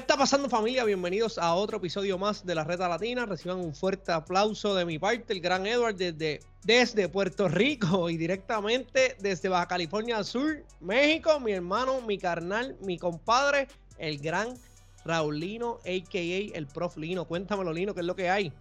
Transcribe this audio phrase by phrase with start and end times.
[0.00, 0.84] está pasando familia?
[0.84, 3.26] Bienvenidos a otro episodio más de la Reta Latina.
[3.26, 8.16] Reciban un fuerte aplauso de mi parte, el gran Edward desde, desde Puerto Rico y
[8.16, 14.54] directamente desde Baja California Sur, México, mi hermano, mi carnal, mi compadre, el gran
[15.04, 16.56] Raulino, a.k.a.
[16.56, 17.26] el Prof Lino.
[17.26, 18.54] Cuéntamelo, Lino, ¿qué es lo que hay?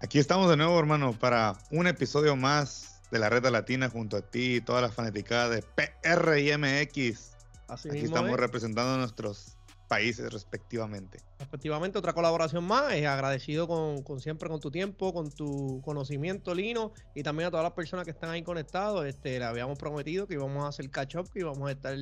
[0.00, 4.22] Aquí estamos de nuevo, hermano, para un episodio más de la Reta Latina junto a
[4.22, 7.32] ti y todas las fanaticadas de PR y MX.
[7.68, 9.55] Así Aquí estamos representando a nuestros
[9.86, 11.18] países respectivamente.
[11.38, 12.92] Respectivamente, otra colaboración más.
[12.92, 17.64] Es agradecido con, siempre con tu tiempo, con tu conocimiento, Lino, y también a todas
[17.64, 19.06] las personas que están ahí conectados.
[19.06, 21.96] Este, le habíamos prometido que íbamos a hacer catch up, que íbamos a estar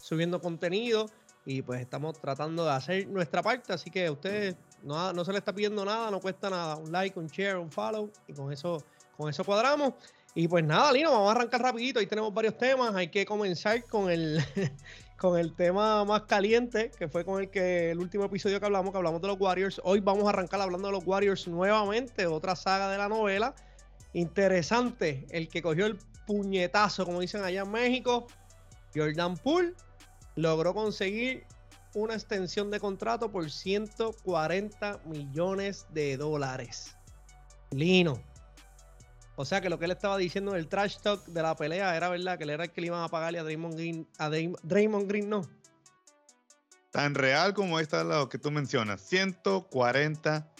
[0.00, 1.06] subiendo contenido
[1.44, 3.72] y pues estamos tratando de hacer nuestra parte.
[3.72, 6.76] Así que a ustedes no, no se le está pidiendo nada, no cuesta nada.
[6.76, 8.84] Un like, un share, un follow y con eso,
[9.16, 9.94] con eso cuadramos.
[10.34, 12.00] Y pues nada, Lino, vamos a arrancar rapidito.
[12.00, 12.94] Ahí tenemos varios temas.
[12.94, 14.42] Hay que comenzar con el,
[15.22, 18.90] con el tema más caliente, que fue con el que el último episodio que hablamos,
[18.90, 19.80] que hablamos de los Warriors.
[19.84, 23.54] Hoy vamos a arrancar hablando de los Warriors nuevamente, otra saga de la novela.
[24.14, 25.96] Interesante, el que cogió el
[26.26, 28.26] puñetazo, como dicen allá en México,
[28.96, 29.74] Jordan Poole,
[30.34, 31.46] logró conseguir
[31.94, 36.96] una extensión de contrato por 140 millones de dólares.
[37.70, 38.20] Lino,
[39.36, 41.96] o sea que lo que él estaba diciendo en el trash talk de la pelea
[41.96, 44.28] era verdad, que él era el que le iban a pagarle a Draymond Green, a
[44.28, 45.48] Draymond Green no.
[46.90, 50.52] Tan real como esta lo que tú mencionas, 140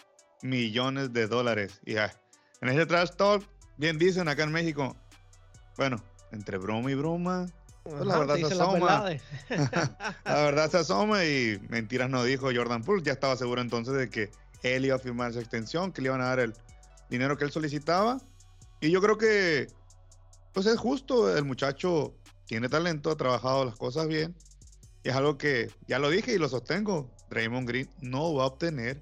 [0.42, 1.80] millones de dólares.
[1.84, 3.44] Y en ese trash talk,
[3.76, 4.96] bien dicen acá en México,
[5.76, 7.46] bueno, entre broma y broma,
[7.82, 9.10] pues la verdad se asoma.
[10.24, 13.02] la verdad se asoma y mentiras no dijo Jordan Poole.
[13.02, 14.30] Ya estaba seguro entonces de que
[14.62, 16.54] él iba a firmar su extensión, que le iban a dar el
[17.10, 18.18] dinero que él solicitaba
[18.82, 19.68] y yo creo que,
[20.52, 22.16] pues es justo, el muchacho
[22.46, 24.34] tiene talento, ha trabajado las cosas bien.
[25.04, 27.08] Y es algo que ya lo dije y lo sostengo.
[27.30, 29.00] Raymond Green no va a obtener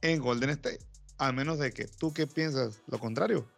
[0.00, 0.80] en Golden State.
[1.18, 3.48] Al menos de que tú qué piensas lo contrario.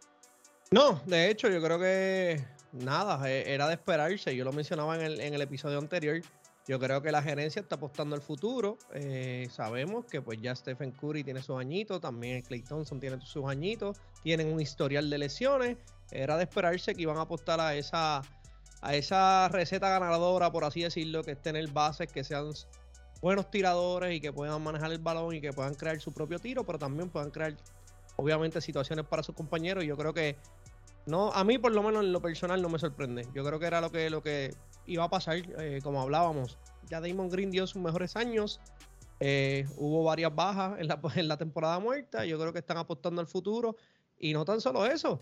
[0.69, 4.35] No, de hecho, yo creo que nada, e, era de esperarse.
[4.35, 6.21] Yo lo mencionaba en el, en el episodio anterior.
[6.67, 8.79] Yo creo que la gerencia está apostando al futuro.
[8.93, 13.45] Eh, sabemos que pues ya Stephen Curry tiene sus añitos, también Clay Thompson tiene sus
[13.45, 15.77] añitos, tienen un historial de lesiones.
[16.11, 18.21] Era de esperarse que iban a apostar a esa,
[18.81, 22.51] a esa receta ganadora, por así decirlo, que estén en bases que sean
[23.21, 26.65] buenos tiradores y que puedan manejar el balón y que puedan crear su propio tiro,
[26.65, 27.55] pero también puedan crear,
[28.15, 29.83] obviamente, situaciones para sus compañeros.
[29.83, 30.35] Y yo creo que
[31.05, 33.27] no, a mí por lo menos en lo personal no me sorprende.
[33.33, 34.53] Yo creo que era lo que, lo que
[34.87, 36.57] iba a pasar, eh, como hablábamos.
[36.89, 38.59] Ya Damon Green dio sus mejores años.
[39.19, 42.25] Eh, hubo varias bajas en la, en la temporada muerta.
[42.25, 43.75] Yo creo que están apostando al futuro.
[44.17, 45.19] Y no tan solo eso.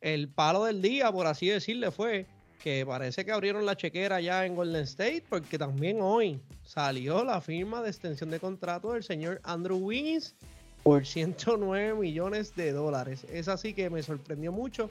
[0.00, 2.26] El palo del día, por así decirle, fue
[2.62, 7.40] que parece que abrieron la chequera ya en Golden State, porque también hoy salió la
[7.40, 10.34] firma de extensión de contrato del señor Andrew Wiggins
[10.82, 13.24] por 109 millones de dólares.
[13.30, 14.90] Es así que me sorprendió mucho.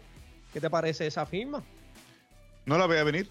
[0.54, 1.64] ¿Qué te parece esa firma?
[2.66, 3.30] No la voy a venir.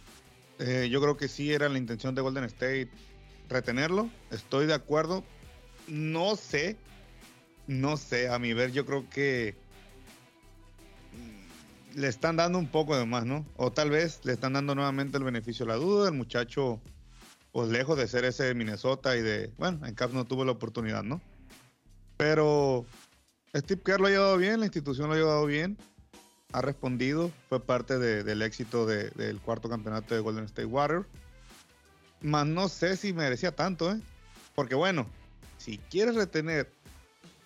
[0.59, 2.91] Eh, yo creo que sí era la intención de Golden State
[3.49, 4.11] retenerlo.
[4.31, 5.25] Estoy de acuerdo.
[5.87, 6.77] No sé.
[7.67, 8.28] No sé.
[8.28, 9.55] A mi ver, yo creo que
[11.13, 13.47] mm, le están dando un poco de más, ¿no?
[13.57, 16.09] O tal vez le están dando nuevamente el beneficio de la duda.
[16.09, 16.81] El muchacho,
[17.53, 19.51] pues lejos de ser ese de Minnesota y de.
[19.59, 21.21] Bueno, en Caps no tuvo la oportunidad, ¿no?
[22.16, 22.87] Pero
[23.55, 25.78] Steve Kerr lo ha llevado bien, la institución lo ha llevado bien
[26.53, 31.07] ha respondido, fue parte del éxito del cuarto campeonato de Golden State Warriors.
[32.21, 34.01] Más no sé si merecía tanto, ¿eh?
[34.55, 35.07] Porque bueno,
[35.59, 36.71] si quieres retener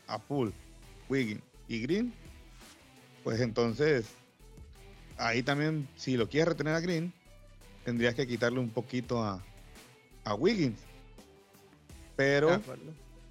[0.07, 0.53] a Poole,
[1.09, 2.13] Wiggins y Green,
[3.23, 4.07] pues entonces
[5.17, 7.13] ahí también, si lo quieres retener a Green,
[7.85, 9.45] tendrías que quitarle un poquito a,
[10.25, 10.81] a Wiggins.
[12.17, 12.61] Pero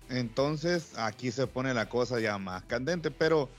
[0.10, 3.12] entonces aquí se pone la cosa ya más candente.
[3.12, 3.50] Pero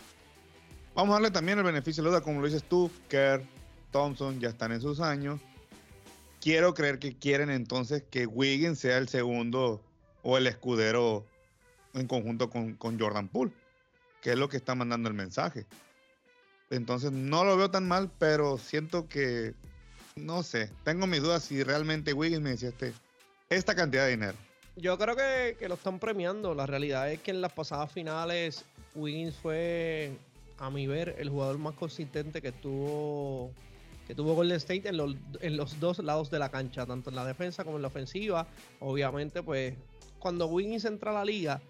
[0.95, 3.43] Vamos a darle también el beneficio de la duda, como lo dices tú, Kerr,
[3.91, 5.41] Thompson ya están en sus años.
[6.41, 9.81] Quiero creer que quieren entonces que Wiggins sea el segundo
[10.23, 11.25] o el escudero
[11.95, 13.53] en conjunto con, Jordan Poole,
[14.21, 15.67] que es lo que está mandando el mensaje.
[16.71, 19.55] Entonces no lo veo tan mal, pero siento que,
[20.15, 22.93] no sé, tengo mis dudas si realmente Wiggins me decía este,
[23.51, 24.39] esta cantidad de dinero.
[24.77, 26.55] Yo creo que, que lo están premiando.
[26.55, 28.65] La realidad es que en las pasadas finales
[28.95, 30.19] Wiggins fue
[30.59, 33.53] a mi ver, el jugador más consistente que tuvo
[34.07, 37.17] que tuvo Golden State en los, en los dos lados de la cancha, tanto en
[37.17, 38.47] la defensa como en la ofensiva.
[38.81, 39.75] Obviamente, pues
[40.19, 41.63] cuando Wiggins entra a la liga,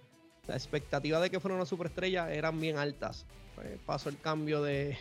[0.46, 3.24] la expectativa de que fuera una superestrella eran bien altas.
[3.54, 4.96] Pues, pasó el cambio de,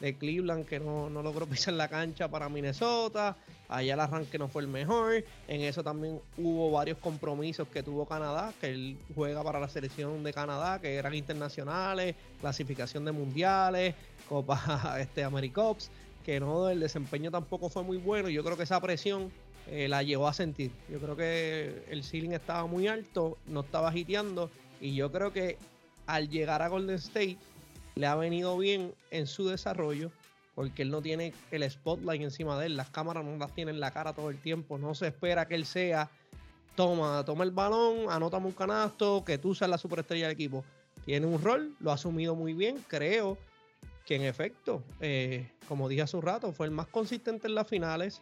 [0.00, 3.36] de Cleveland que no, no logró pisar la cancha para Minnesota.
[3.68, 5.24] Allá el arranque no fue el mejor.
[5.46, 10.24] En eso también hubo varios compromisos que tuvo Canadá, que él juega para la selección
[10.24, 13.94] de Canadá, que eran internacionales, clasificación de mundiales,
[14.28, 15.90] Copa este, Americops,
[16.24, 18.28] que no, el desempeño tampoco fue muy bueno.
[18.28, 19.30] Yo creo que esa presión
[19.68, 20.72] eh, la llevó a sentir.
[20.90, 24.50] Yo creo que el ceiling estaba muy alto, no estaba hiteando,
[24.80, 25.58] y yo creo que
[26.06, 27.38] al llegar a Golden State
[27.94, 30.10] le ha venido bien en su desarrollo
[30.60, 33.80] porque él no tiene el spotlight encima de él, las cámaras no las tienen en
[33.80, 36.10] la cara todo el tiempo, no se espera que él sea,
[36.74, 40.62] toma, toma el balón, anótame un canasto, que tú seas la superestrella del equipo.
[41.06, 43.38] Tiene un rol, lo ha asumido muy bien, creo
[44.04, 47.66] que en efecto, eh, como dije hace un rato, fue el más consistente en las
[47.66, 48.20] finales,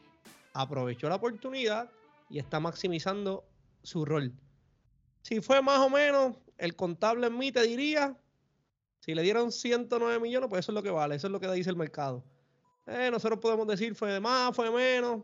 [0.52, 1.90] aprovechó la oportunidad
[2.30, 3.42] y está maximizando
[3.82, 4.32] su rol.
[5.22, 8.16] Si fue más o menos, el contable en mí te diría
[9.00, 11.50] si le dieron 109 millones, pues eso es lo que vale, eso es lo que
[11.50, 12.24] dice el mercado.
[12.86, 15.22] Eh, nosotros podemos decir fue de más, fue de menos.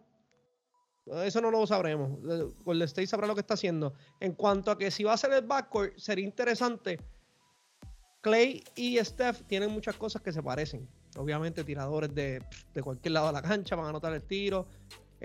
[1.06, 2.18] Eso no lo sabremos.
[2.64, 3.94] Golden State sabrá lo que está haciendo.
[4.20, 6.98] En cuanto a que si va a ser el backcourt, sería interesante.
[8.22, 10.88] Clay y Steph tienen muchas cosas que se parecen.
[11.16, 12.42] Obviamente, tiradores de,
[12.72, 14.66] de cualquier lado de la cancha van a anotar el tiro.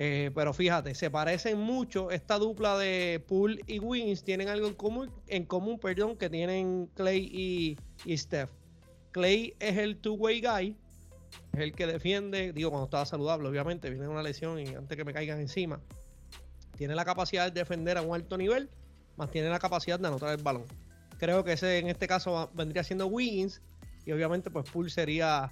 [0.01, 2.09] Eh, pero fíjate, se parecen mucho.
[2.09, 6.89] Esta dupla de Poole y Wings tienen algo en común, en común perdón, que tienen
[6.95, 8.49] Clay y, Steph.
[9.11, 10.77] Clay es el two-way guy,
[11.51, 15.03] es el que defiende, digo, cuando estaba saludable, obviamente, viene una lesión y antes que
[15.03, 15.81] me caigan encima.
[16.77, 18.69] Tiene la capacidad de defender a un alto nivel,
[19.17, 20.63] más tiene la capacidad de anotar el balón.
[21.17, 23.61] Creo que ese en este caso vendría siendo Wiggins
[24.05, 25.51] y obviamente pues Poole sería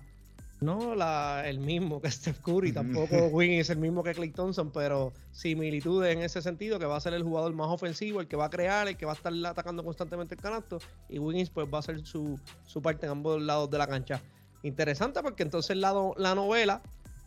[0.60, 4.72] no la, el mismo que Steph Curry, tampoco Wiggins es el mismo que Clay Thompson,
[4.72, 8.36] pero similitudes en ese sentido, que va a ser el jugador más ofensivo, el que
[8.36, 11.68] va a crear, el que va a estar atacando constantemente el canasto, y Wiggins pues
[11.72, 12.40] va a ser su,
[12.82, 14.22] parte en ambos lados de la cancha.
[14.64, 16.82] Interesante porque entonces la, la novela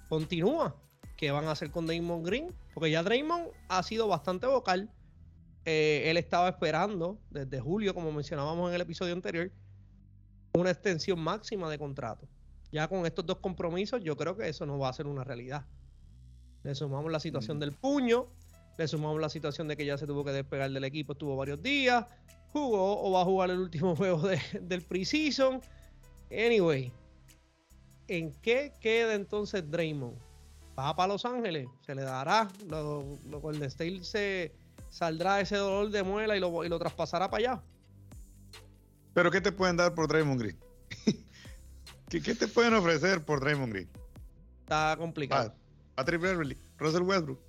[0.09, 0.75] continúa.
[1.17, 2.53] ¿Qué van a hacer con Draymond Green?
[2.75, 4.91] Porque ya Draymond ha sido bastante vocal.
[5.67, 9.53] Eh, él estaba esperando desde julio, como mencionábamos en el episodio anterior,
[10.55, 12.27] una extensión máxima de contrato.
[12.73, 15.65] Ya con estos dos compromisos, yo creo que eso no va a ser una realidad.
[16.63, 17.61] Le sumamos la situación mm.
[17.61, 18.29] del puño,
[18.79, 21.63] le sumamos la situación de que ya se tuvo que despegar del equipo, estuvo varios
[21.63, 22.07] días,
[22.53, 24.23] jugó o va a jugar el último juego
[24.61, 25.61] del preseason.
[26.31, 26.93] Anyway,
[28.09, 30.17] ¿en qué queda entonces Draymond?
[30.79, 31.69] ¿Va para Los Ángeles?
[31.85, 32.49] ¿Se le dará?
[32.69, 34.53] ¿Lo, lo el State se
[34.91, 37.63] saldrá ese dolor de muela y lo, y lo traspasará para allá?
[39.13, 40.70] ¿Pero qué te pueden dar por Draymond Green?
[42.11, 43.89] ¿Qué, te pueden ofrecer por Draymond Green?
[44.63, 45.55] Está complicado.
[45.95, 47.41] Patrick Beverly, Russell Westbrook.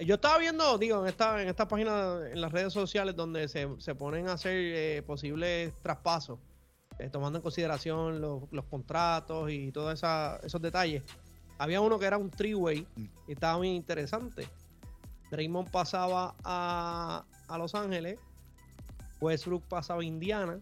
[0.00, 3.94] Yo estaba viendo, digo, en esta, en esta página, en las redes sociales, donde se,
[3.94, 6.40] ponen a hacer eh, posibles traspasos,
[6.98, 10.02] eh, tomando en consideración los, contratos y todos
[10.42, 11.04] esos detalles.
[11.58, 13.04] Había uno que era un three-way mm.
[13.28, 14.48] y estaba muy interesante.
[15.30, 18.18] Draymond pasaba a, a Los Ángeles,
[19.20, 20.60] Westbrook pasaba a Indiana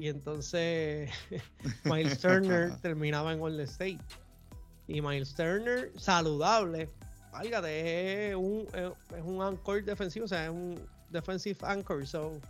[0.00, 1.10] y entonces
[1.84, 4.00] Miles Turner terminaba en Golden State.
[4.88, 6.88] Y Miles Turner, saludable,
[7.30, 10.80] válgate, es un, es un anchor defensivo, o sea, es un
[11.10, 12.04] defensive anchor.
[12.06, 12.40] So,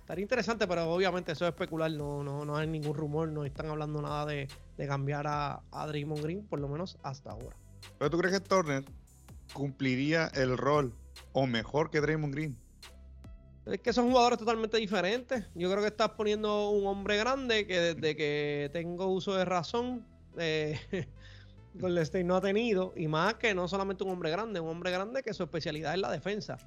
[0.00, 3.66] estaría interesante, pero obviamente eso es especular, no, no, no hay ningún rumor, no están
[3.68, 7.56] hablando nada de, cambiar a, a Draymond Green, por lo menos hasta ahora.
[7.98, 8.84] ¿Pero tú crees que Turner
[9.54, 10.92] cumpliría el rol
[11.32, 12.65] o mejor que Draymond Green?
[13.66, 15.44] Es que son jugadores totalmente diferentes.
[15.56, 20.06] Yo creo que estás poniendo un hombre grande que desde que tengo uso de razón,
[20.38, 20.78] eh,
[21.74, 22.92] Golden State no ha tenido.
[22.96, 26.00] Y más que no solamente un hombre grande, un hombre grande que su especialidad es
[26.00, 26.58] la defensa.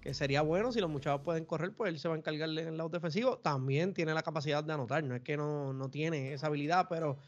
[0.00, 2.66] Que sería bueno si los muchachos pueden correr, pues él se va a encargar en
[2.66, 3.36] el lado defensivo.
[3.36, 7.18] También tiene la capacidad de anotar, no es que no, no tiene esa habilidad, pero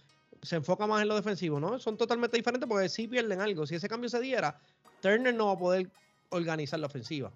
[0.40, 1.78] se enfoca más en lo defensivo, ¿no?
[1.78, 3.66] Son totalmente diferentes porque sí pierden algo.
[3.66, 4.58] Si ese cambio se diera,
[5.00, 5.90] Turner no va a poder
[6.30, 7.30] organizar la ofensiva.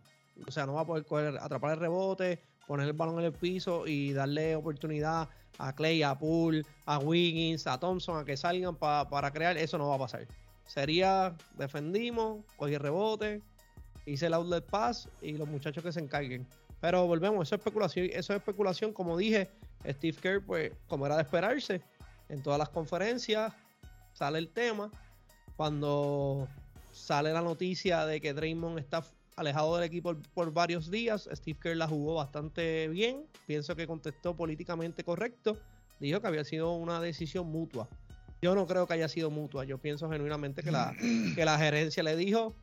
[0.46, 3.86] O sea, no va a poder atrapar el rebote, poner el balón en el piso
[3.86, 5.28] y darle oportunidad
[5.58, 9.56] a Clay, a Poole, a Wiggins, a Thompson a que salgan para crear.
[9.56, 10.26] Eso no va a pasar.
[10.66, 13.42] Sería defendimos, cogí el rebote,
[14.06, 16.46] hice el outlet pass y los muchachos que se encarguen.
[16.80, 19.50] Pero volvemos, eso es especulación, eso es especulación, como dije,
[19.84, 21.82] Steve Kerr, pues, como era de esperarse,
[22.28, 23.52] en todas las conferencias
[24.12, 24.90] sale el tema.
[25.56, 26.46] Cuando
[26.92, 29.02] sale la noticia de que Draymond está
[29.38, 31.28] alejado del equipo por, varios días.
[31.32, 33.24] Steve Kerr la jugó bastante bien.
[33.46, 35.56] Pienso que contestó políticamente correcto.
[36.00, 37.88] Dijo que había sido una decisión mutua.
[38.42, 39.64] Yo no creo que haya sido mutua.
[39.64, 40.94] Yo pienso genuinamente que la,
[41.34, 42.54] que la gerencia le dijo: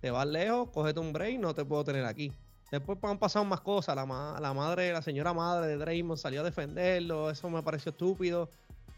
[0.00, 2.32] Te vas lejos, cógete un break, no te puedo tener aquí.
[2.70, 3.94] Después han pasado más cosas.
[3.94, 7.30] La, la madre, la señora madre de Draymond salió a defenderlo.
[7.30, 8.50] Eso me pareció estúpido.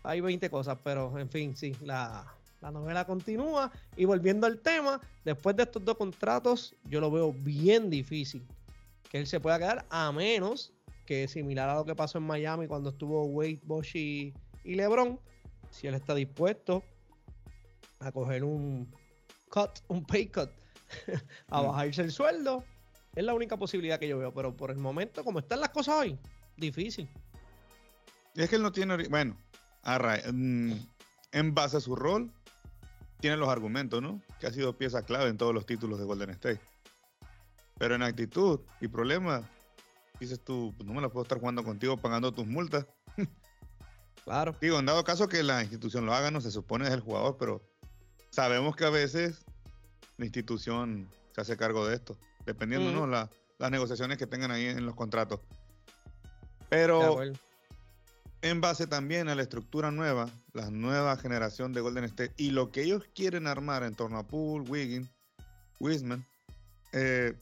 [0.02, 3.70] hay 20 cosas, pero en fin, sí, la, la novela continúa.
[3.96, 8.46] Y volviendo al tema, después de estos dos contratos, yo lo veo bien difícil
[9.10, 10.72] que él se pueda quedar, a menos
[11.06, 14.34] que similar a lo que pasó en Miami cuando estuvo Wade, Bosch y,
[14.64, 15.18] LeBron,
[15.70, 16.84] si él está dispuesto
[18.00, 18.86] a coger un
[19.48, 20.50] cut, un pay cut,
[21.48, 21.66] a mm.
[21.66, 22.62] bajarse el sueldo,
[23.14, 24.34] es la única posibilidad que yo veo.
[24.34, 26.18] Pero por el momento, como están las cosas hoy,
[26.56, 27.08] difícil.
[28.34, 29.36] Es que él no tiene, bueno,
[30.32, 30.72] mm,
[31.32, 32.30] en base a su rol,
[33.20, 34.20] tiene los argumentos, ¿no?
[34.38, 36.60] Que ha sido pieza clave en todos los títulos de Golden State.
[37.78, 39.48] Pero en actitud y problema,
[40.20, 42.86] dices tú, pues no me la puedo estar jugando contigo pagando tus multas.
[44.24, 44.54] Claro.
[44.60, 47.38] Digo, en dado caso que la institución lo haga, no se supone es el jugador,
[47.38, 47.62] pero
[48.28, 49.42] sabemos que a veces
[50.18, 53.06] la institución se hace cargo de esto, dependiendo, ¿no?
[53.06, 55.40] las negociaciones que tengan ahí en los contratos.
[56.68, 57.22] Pero
[58.42, 62.70] en base también a la estructura nueva, la nueva generación de Golden State y lo
[62.70, 65.10] que ellos quieren armar en torno a Poole, Wiggins,
[65.80, 66.24] Wiseman,
[66.92, 67.34] eh,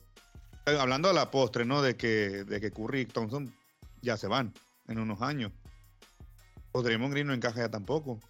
[0.67, 1.83] eh, hablando a la postre, ¿no?
[1.83, 3.55] De que, de que Curry y Thompson
[4.03, 4.53] ya se van
[4.88, 5.53] en unos años.
[6.73, 8.21] O Draymond Green no encaja ya tampoco.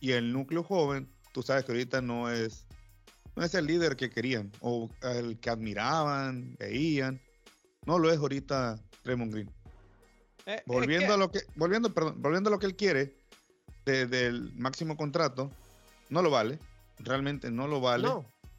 [0.00, 2.66] Y el núcleo joven, tú sabes que ahorita no es,
[3.34, 7.20] no es el líder que querían o el que admiraban, veían.
[7.86, 9.55] No lo es ahorita Draymond Green.
[10.46, 13.16] Eh, volviendo a lo que, volviendo, perdón, volviendo a lo que él quiere
[13.84, 15.50] del máximo contrato,
[16.08, 16.58] no lo vale.
[16.98, 18.08] Realmente no lo vale.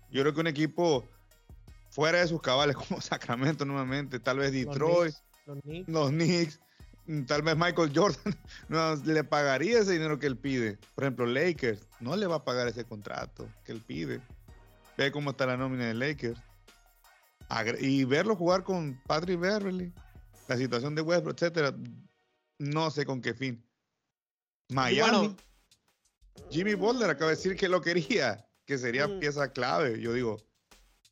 [0.10, 1.06] Yo creo que un equipo
[1.90, 5.16] fuera de sus cabales como Sacramento nuevamente, tal vez Detroit,
[5.88, 6.60] los Knicks,
[7.08, 8.38] mm, tal vez Michael Jordan
[8.70, 10.78] no, le pagaría ese dinero que él pide.
[10.96, 14.22] Por ejemplo, Lakers no le va a pagar ese contrato que él pide.
[14.98, 16.40] Ve cómo está la nómina de Lakers.
[17.80, 19.94] Y verlo jugar con Patrick Beverly,
[20.48, 21.76] la situación de Westbrook, etcétera,
[22.60, 23.64] no sé con qué fin.
[24.70, 25.36] Miami.
[26.50, 29.20] Jimmy Butler acaba de decir que lo quería, que sería mm.
[29.20, 30.00] pieza clave.
[30.00, 30.38] Yo digo,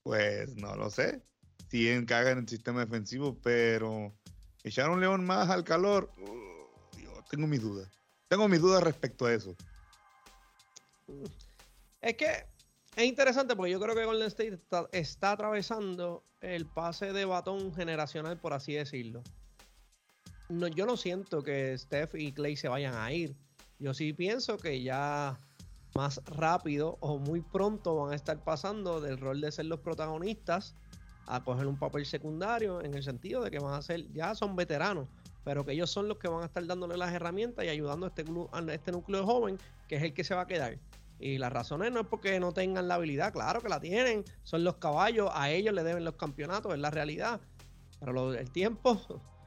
[0.04, 1.22] pues no lo sé.
[1.70, 4.16] Si encaja en el sistema defensivo, pero
[4.64, 7.90] echar un león más al calor, uh, yo tengo mis dudas.
[8.28, 9.56] Tengo mis dudas respecto a eso.
[12.02, 12.46] Es que
[12.96, 14.60] es interesante porque yo creo que Golden State
[14.94, 19.22] está, atravesando el pase de batón generacional, por así decirlo.
[20.50, 23.36] Yo no siento que Steph y Clay se vayan a ir.
[23.80, 25.40] Yo sí pienso que ya
[25.96, 30.76] más rápido o muy pronto van a estar pasando del rol de ser los protagonistas
[31.26, 34.56] a coger un papel secundario en el sentido de que van a ser, ya son
[34.56, 35.08] veteranos,
[35.44, 38.10] pero que ellos son los que van a estar dándole las herramientas y ayudando a
[38.10, 40.78] este, a este núcleo joven que es el que se va a quedar.
[41.20, 44.64] Y las razones no es porque no tengan la habilidad, claro que la tienen, son
[44.64, 47.40] los caballos, a ellos le deben los campeonatos, es la realidad.
[48.00, 49.00] Pero el tiempo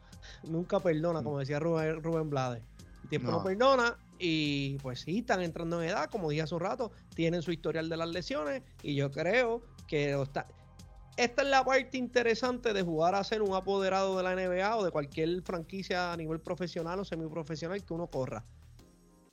[0.44, 2.62] nunca perdona, como decía Rubén, Rubén Blades.
[3.04, 6.60] El tiempo no perdona y pues sí, están entrando en edad, como dije hace un
[6.60, 10.46] rato, tienen su historial de las lesiones y yo creo que está...
[11.16, 14.84] esta es la parte interesante de jugar a ser un apoderado de la NBA o
[14.84, 18.44] de cualquier franquicia a nivel profesional o semiprofesional que uno corra.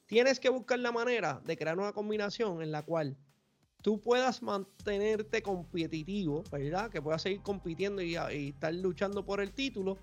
[0.06, 3.18] Tienes que buscar la manera de crear una combinación en la cual
[3.82, 6.92] tú puedas mantenerte competitivo, ¿verdad?
[6.92, 9.98] Que puedas seguir compitiendo y, estar luchando por el título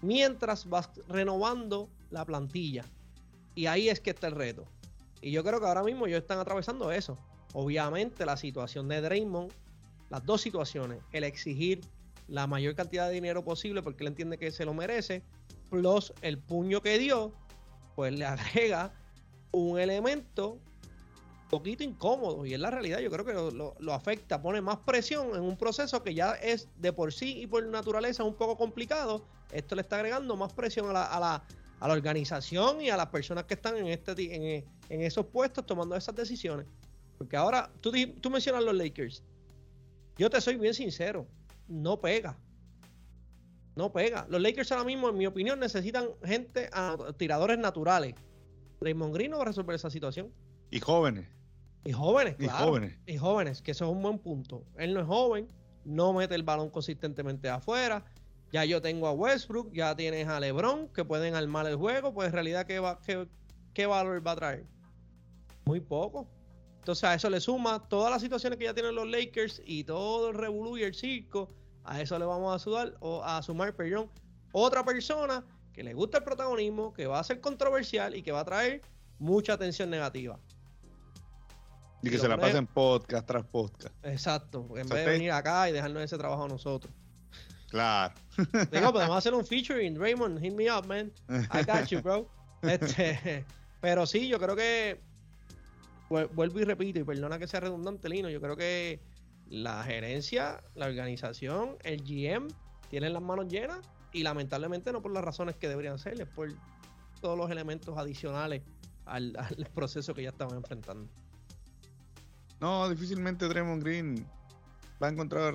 [0.00, 2.84] mientras vas renovando la plantilla.
[3.54, 4.64] Y ahí es que está el reto.
[5.20, 7.18] Y yo creo que ahora mismo ellos están atravesando eso.
[7.52, 9.52] Obviamente la situación de Draymond,
[10.08, 11.80] las dos situaciones, el exigir
[12.28, 15.22] la mayor cantidad de dinero posible porque él entiende que se lo merece,
[15.68, 17.32] plus el puño que dio,
[17.94, 18.92] pues le agrega
[19.52, 20.58] un elemento
[21.50, 25.42] poquito incómodo y en la realidad yo creo que lo, afecta, pone más presión en
[25.42, 29.26] un proceso que ya es de por sí y por naturaleza un poco complicado.
[29.52, 31.44] Esto le está agregando más presión a la
[31.82, 35.66] a la organización y a las personas que están en, este, en, en esos puestos
[35.66, 36.64] tomando esas decisiones.
[37.18, 37.90] Porque ahora, tú,
[38.20, 39.24] tú mencionas los Lakers.
[40.16, 41.26] Yo te soy bien sincero,
[41.66, 42.38] no pega.
[43.74, 44.26] No pega.
[44.28, 46.70] Los Lakers ahora mismo, en mi opinión, necesitan gente,
[47.16, 48.14] tiradores naturales.
[48.82, 50.32] Raymond Green no va a resolver esa situación.
[50.70, 51.28] Y jóvenes.
[51.84, 52.64] Y jóvenes, claro.
[52.64, 52.98] Y jóvenes.
[53.06, 54.64] Y jóvenes, que eso es un buen punto.
[54.76, 55.48] Él no es joven,
[55.84, 58.04] no mete el balón consistentemente afuera,
[58.52, 62.28] ya yo tengo a Westbrook, ya tienes a LeBron que pueden armar el juego, pues
[62.28, 63.00] en realidad, ¿qué, va,
[63.72, 64.66] qué, valor va a traer?
[65.64, 66.28] Muy poco.
[66.78, 70.30] Entonces a eso le suma todas las situaciones que ya tienen los Lakers y todo
[70.30, 71.48] el revolú y el circo.
[71.84, 74.10] A eso le vamos a sudar o a sumar, perdón,
[74.52, 78.40] otra persona que le gusta el protagonismo, que va a ser controversial y que va
[78.40, 78.82] a traer
[79.18, 80.38] mucha atención negativa.
[82.02, 83.94] Y que se la pasen podcast tras podcast.
[84.04, 86.92] Exacto, en vez de venir acá y dejarnos ese trabajo a nosotros.
[87.68, 88.12] Claro.
[88.70, 89.98] Digo, podemos hacer un featuring.
[89.98, 91.12] Raymond, hit me up, man.
[91.28, 92.28] I got you, bro.
[92.62, 93.44] Este,
[93.80, 95.00] Pero sí, yo creo que
[96.08, 99.00] vuelvo y repito, y perdona que sea redundante, Lino, yo creo que
[99.48, 102.48] la gerencia, la organización, el GM
[102.88, 103.80] tienen las manos llenas
[104.12, 106.48] y lamentablemente no por las razones que deberían ser, es por
[107.20, 108.62] todos los elementos adicionales
[109.06, 109.32] al,
[109.74, 111.08] proceso que ya estaban enfrentando.
[112.60, 114.26] No, difícilmente Draymond Green
[115.02, 115.54] va a encontrar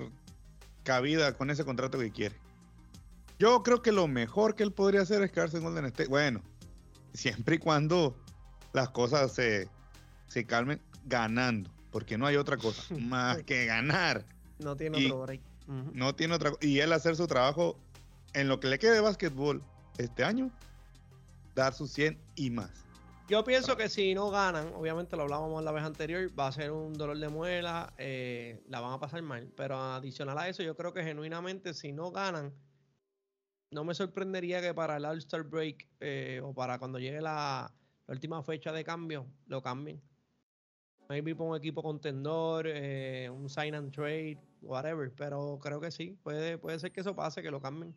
[0.83, 2.35] cabida con ese contrato que quiere.
[3.39, 6.09] Yo creo que lo mejor que él podría hacer es quedarse en Golden State.
[6.09, 6.41] Bueno,
[7.13, 8.17] siempre y cuando
[8.73, 9.69] las cosas se,
[10.27, 14.25] se calmen ganando, porque no hay otra cosa más que ganar.
[14.59, 15.41] No tiene otro break.
[15.93, 17.77] No tiene otra Y él hacer su trabajo
[18.37, 19.63] en lo que le quede de básquetbol
[19.97, 20.51] este año,
[21.55, 22.85] dar su 100 y más.
[23.27, 26.71] Yo pienso que si no ganan, obviamente lo hablábamos la vez anterior, va a ser
[26.71, 29.51] un dolor de muela, eh, la van a pasar mal.
[29.57, 32.53] Pero adicional a eso, yo creo que genuinamente si no ganan,
[33.71, 37.73] no me sorprendería que para el All-Star Break eh, o para cuando llegue la,
[38.07, 39.99] última fecha de cambio, lo cambien.
[41.09, 45.11] Maybe por un equipo contendor, eh, un sign and trade, whatever.
[45.11, 47.95] Pero creo que sí, puede, puede ser que eso pase, que lo cambien.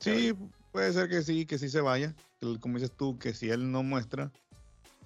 [0.00, 0.34] Sí,
[0.72, 2.14] puede ser que sí, que sí se vaya.
[2.60, 4.30] Como dices tú, que si él no muestra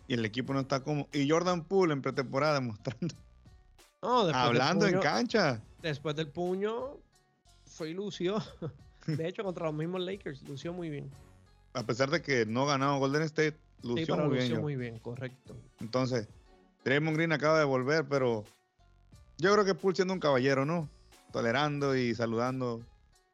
[0.08, 1.08] y el equipo no está como.
[1.12, 3.14] Y Jordan Poole en pretemporada mostrando.
[4.00, 5.60] Hablando en cancha.
[5.82, 6.96] Después del puño,
[7.64, 8.42] fue y lució.
[9.06, 11.10] De hecho, contra los mismos Lakers, lució muy bien.
[11.72, 14.60] A pesar de que no ganado Golden State, lució muy lució bien.
[14.60, 15.56] muy bien, correcto.
[15.80, 16.28] Entonces,
[16.84, 18.44] Draymond Green acaba de volver, pero
[19.38, 20.88] yo creo que Poole siendo un caballero, ¿no?
[21.32, 22.82] Tolerando y saludando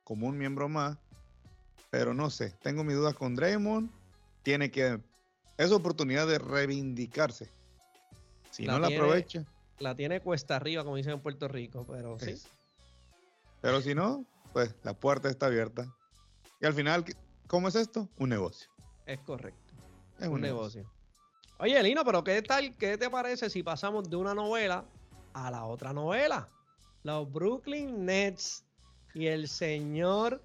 [0.04, 0.98] como un miembro más.
[1.96, 3.88] Pero no sé, tengo mis dudas con Draymond.
[4.42, 4.98] Tiene que.
[5.56, 7.48] Es oportunidad de reivindicarse.
[8.50, 9.44] Si no la aprovecha.
[9.78, 12.34] La tiene cuesta arriba, como dicen en Puerto Rico, pero sí.
[13.60, 15.86] Pero si no, pues la puerta está abierta.
[16.60, 17.04] Y al final,
[17.46, 18.08] ¿cómo es esto?
[18.18, 18.68] Un negocio.
[19.06, 19.72] Es correcto.
[20.18, 20.90] Es un, negocio.
[21.58, 22.76] Oye, Lino, pero ¿qué tal?
[22.76, 24.84] ¿Qué te parece si pasamos de una novela
[25.32, 26.48] a la otra novela?
[27.04, 28.64] Los Brooklyn Nets
[29.14, 30.42] y el señor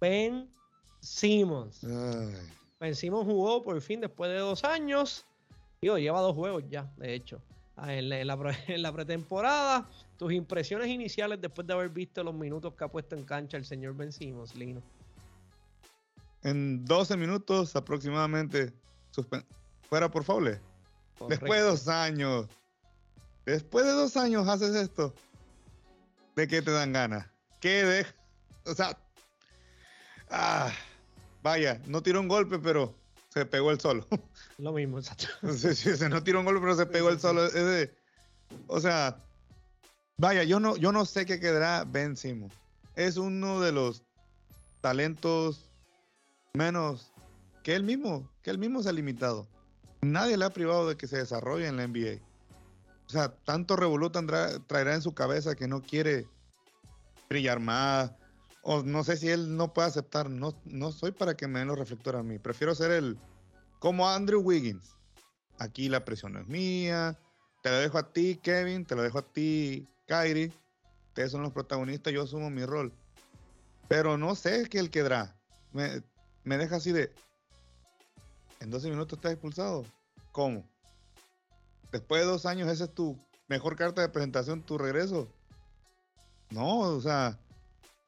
[0.00, 0.48] Ben
[1.00, 1.80] Simmons.
[2.80, 5.24] Ben Simmons jugó por fin después de dos años.
[5.80, 7.40] Digo, lleva dos juegos ya, de hecho.
[7.76, 12.88] Ah, en la, pretemporada, tus impresiones iniciales después de haber visto los minutos que ha
[12.88, 14.82] puesto en cancha el señor Ben Simmons, Lino.
[16.42, 18.72] En 12 minutos aproximadamente,
[19.88, 20.60] fuera por favor.
[21.28, 22.46] Después de dos años.
[23.44, 25.14] Después de dos años haces esto.
[26.34, 27.26] ¿De qué te dan ganas?
[27.60, 28.06] ¿Qué de...
[28.66, 28.98] O sea,
[30.30, 30.72] Ah,
[31.42, 32.94] vaya, no tiró un golpe, pero
[33.28, 34.06] se pegó el solo.
[34.58, 35.28] Lo mismo, exacto.
[35.54, 37.48] Sí, sí, no tiró un golpe, pero se pegó el solo.
[38.66, 39.22] o sea,
[40.18, 42.54] vaya, yo no, yo no sé qué quedará Ben Simmons.
[42.94, 44.02] Es uno de los
[44.80, 45.70] talentos
[46.54, 47.12] menos
[47.62, 49.46] que él mismo, que él mismo se ha limitado.
[50.00, 52.22] Nadie le ha privado de que se desarrolle en la NBA.
[53.06, 54.20] O sea, tanto revoluto
[54.66, 56.26] traerá en su cabeza que no quiere
[57.28, 58.12] brillar más,
[58.68, 61.68] o no sé si él no puede aceptar, no, no soy para que me den
[61.68, 63.16] los reflectores a mí, prefiero ser el,
[63.78, 64.96] como Andrew Wiggins.
[65.58, 67.16] Aquí la presión no es mía,
[67.62, 70.50] te lo dejo a ti, Kevin, te lo dejo a ti, Kyrie,
[71.08, 72.92] ustedes son los protagonistas, yo asumo mi rol.
[73.86, 75.36] Pero no sé qué él quedará.
[75.72, 76.02] Me,
[76.42, 77.12] me deja así de,
[78.58, 79.86] en 12 minutos estás expulsado.
[80.32, 80.68] ¿Cómo?
[81.92, 85.28] Después de dos años, esa es tu mejor carta de presentación, tu regreso.
[86.50, 87.38] No, o sea,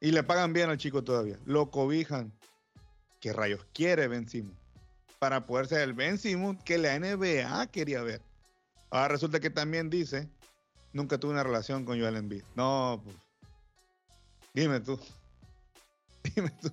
[0.01, 1.39] y le pagan bien al chico todavía.
[1.45, 2.33] Lo cobijan.
[3.21, 4.59] ¿Qué rayos quiere Ben Simmons?
[5.19, 8.23] Para poder ser el Ben Simmons que la NBA quería ver.
[8.91, 10.29] Ahora resulta que también dice,
[10.93, 12.45] nunca tuve una relación con Joel Embiid.
[12.55, 13.17] No, pues.
[14.55, 14.99] Dime tú.
[16.35, 16.71] Dime tú.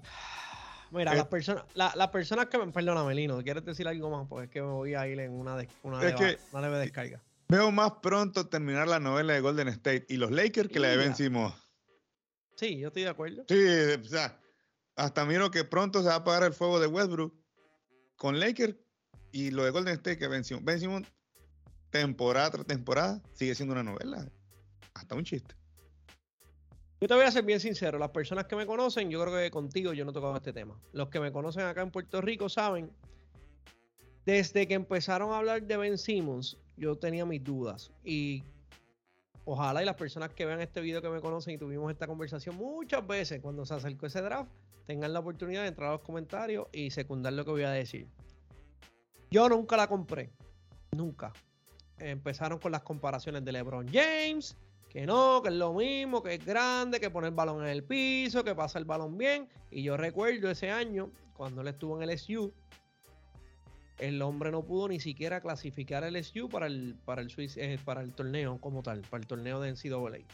[0.92, 2.72] Mira, las personas, las personas que me.
[2.72, 4.28] Perdóname, Lino, ¿quieres decir algo más?
[4.30, 7.22] Porque es que me voy a ir en una, una, leve descarga.
[7.50, 10.98] Veo más pronto terminar la novela de Golden State y los Lakers que la de
[10.98, 11.54] Ben Simmons.
[12.56, 13.44] Sí, yo estoy de acuerdo.
[13.48, 14.40] Sí, o sea,
[14.96, 17.34] hasta miro que pronto se va a apagar el fuego de Westbrook
[18.16, 18.76] con Lakers
[19.32, 20.60] y lo de Golden State que venció.
[20.62, 21.04] Vencimos
[21.90, 24.30] temporada tras temporada, sigue siendo una novela.
[24.94, 25.56] Hasta un chiste.
[27.02, 29.52] Yo te voy a ser bien sincero, las personas que me conocen, yo creo que
[29.52, 30.80] contigo yo no he tocado este tema.
[30.94, 32.90] Los que me conocen acá en Puerto Rico saben,
[34.26, 37.92] desde que empezaron a hablar de Ben Simmons, yo tenía mis dudas.
[38.04, 38.44] Y
[39.46, 42.56] ojalá y las personas que vean este video que me conocen y tuvimos esta conversación
[42.56, 44.52] muchas veces cuando se acercó ese draft,
[44.86, 48.08] tengan la oportunidad de entrar a los comentarios y secundar lo que voy a decir.
[49.32, 50.32] Yo nunca la compré.
[50.92, 51.34] Nunca.
[51.98, 54.58] Empezaron con las comparaciones de LeBron James,
[54.90, 57.84] que no, que es lo mismo, que es grande, que pone el balón en el
[57.84, 59.48] piso, que pasa el balón bien.
[59.72, 62.54] Y yo recuerdo ese año, cuando él estuvo en el SU,
[64.00, 68.02] el hombre no pudo ni siquiera clasificar el SU para el, para el, eh, para
[68.02, 70.26] el torneo como tal, para el torneo de NCAA.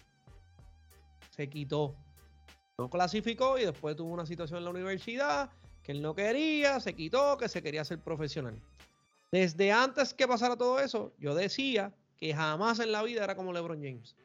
[1.30, 1.96] Se quitó.
[2.78, 5.52] No clasificó y después tuvo una situación en la universidad
[5.84, 8.60] que él no quería, se quitó, que se quería ser profesional.
[9.32, 13.54] Desde antes que pasara todo eso, yo decía que jamás en la vida era como
[13.54, 14.16] LeBron James.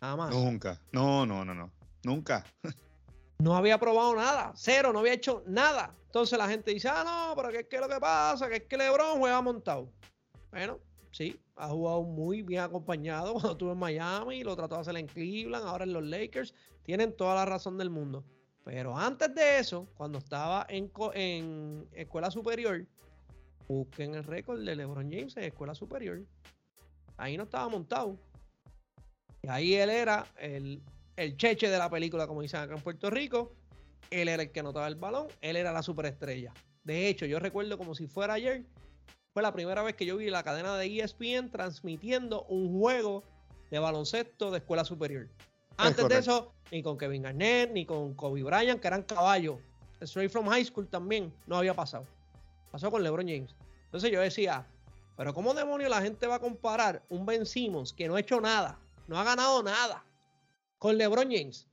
[0.00, 0.30] Jamás.
[0.34, 0.80] Nunca.
[0.92, 1.70] No, no, no, no.
[2.04, 2.44] Nunca.
[3.38, 5.94] no había probado nada, cero, no había hecho nada.
[6.12, 8.46] Entonces la gente dice, ah, no, pero ¿qué es lo que pasa?
[8.46, 9.90] Que es que LeBron juega montado.
[10.50, 10.78] Bueno,
[11.10, 15.06] sí, ha jugado muy bien acompañado cuando estuvo en Miami, lo trató de hacer en
[15.06, 16.52] Cleveland, ahora en los Lakers.
[16.82, 18.26] Tienen toda la razón del mundo.
[18.62, 22.86] Pero antes de eso, cuando estaba en, en escuela superior,
[23.66, 26.20] busquen el récord de LeBron James en escuela superior.
[27.16, 28.18] Ahí no estaba montado.
[29.40, 30.82] Y ahí él era el,
[31.16, 33.54] el cheche de la película, como dicen acá en Puerto Rico.
[34.10, 36.52] Él era el que anotaba el balón, él era la superestrella.
[36.84, 38.64] De hecho, yo recuerdo como si fuera ayer,
[39.32, 43.22] fue la primera vez que yo vi la cadena de ESPN transmitiendo un juego
[43.70, 45.28] de baloncesto de escuela superior.
[45.78, 49.58] Antes de eso, ni con Kevin Garnett, ni con Kobe Bryant, que eran caballos.
[50.00, 52.06] Straight from High School también no había pasado.
[52.70, 53.54] Pasó con LeBron James.
[53.84, 54.66] Entonces yo decía,
[55.16, 58.40] pero ¿cómo demonios la gente va a comparar un Ben Simmons que no ha hecho
[58.40, 60.04] nada, no ha ganado nada,
[60.78, 61.68] con LeBron James?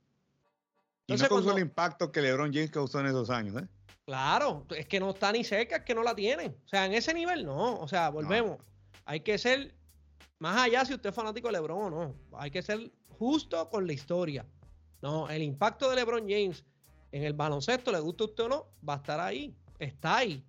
[1.10, 3.66] Entonces, y no causó el impacto que LeBron James causó en esos años, ¿eh?
[4.04, 6.48] Claro, es que no está ni cerca, es que no la tiene.
[6.64, 7.74] O sea, en ese nivel no.
[7.74, 8.58] O sea, volvemos.
[9.04, 9.74] Hay que ser
[10.38, 12.16] más allá si usted es fanático de LeBron o no.
[12.38, 14.46] Hay que ser justo con la historia.
[15.02, 16.64] No, el impacto de LeBron James
[17.12, 19.54] en el baloncesto, le gusta a usted o no, va a estar ahí.
[19.78, 20.44] Está ahí.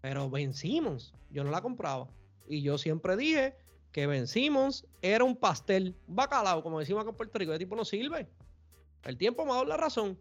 [0.00, 1.14] Pero vencimos.
[1.30, 2.08] Yo no la compraba.
[2.46, 3.56] Y yo siempre dije
[3.92, 7.52] que vencimos era un pastel, un bacalao, como decimos acá en Puerto Rico.
[7.52, 8.28] El tipo no sirve.
[9.04, 10.18] El tiempo me ha dado la razón.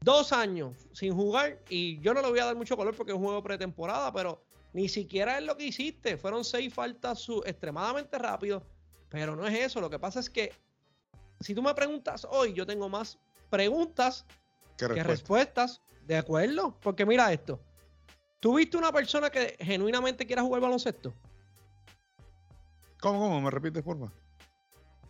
[0.00, 3.18] Dos años sin jugar y yo no le voy a dar mucho color porque es
[3.18, 6.16] un juego pretemporada, pero ni siquiera es lo que hiciste.
[6.16, 8.62] Fueron seis faltas extremadamente rápido,
[9.08, 9.80] pero no es eso.
[9.80, 10.52] Lo que pasa es que
[11.40, 13.18] si tú me preguntas hoy, yo tengo más
[13.50, 14.26] preguntas
[14.76, 15.82] que respuestas.
[16.06, 17.58] De acuerdo, porque mira esto.
[18.38, 21.12] ¿Tú viste una persona que genuinamente quiera jugar baloncesto?
[23.00, 23.40] ¿Cómo, cómo?
[23.40, 24.25] ¿Me repites, por favor?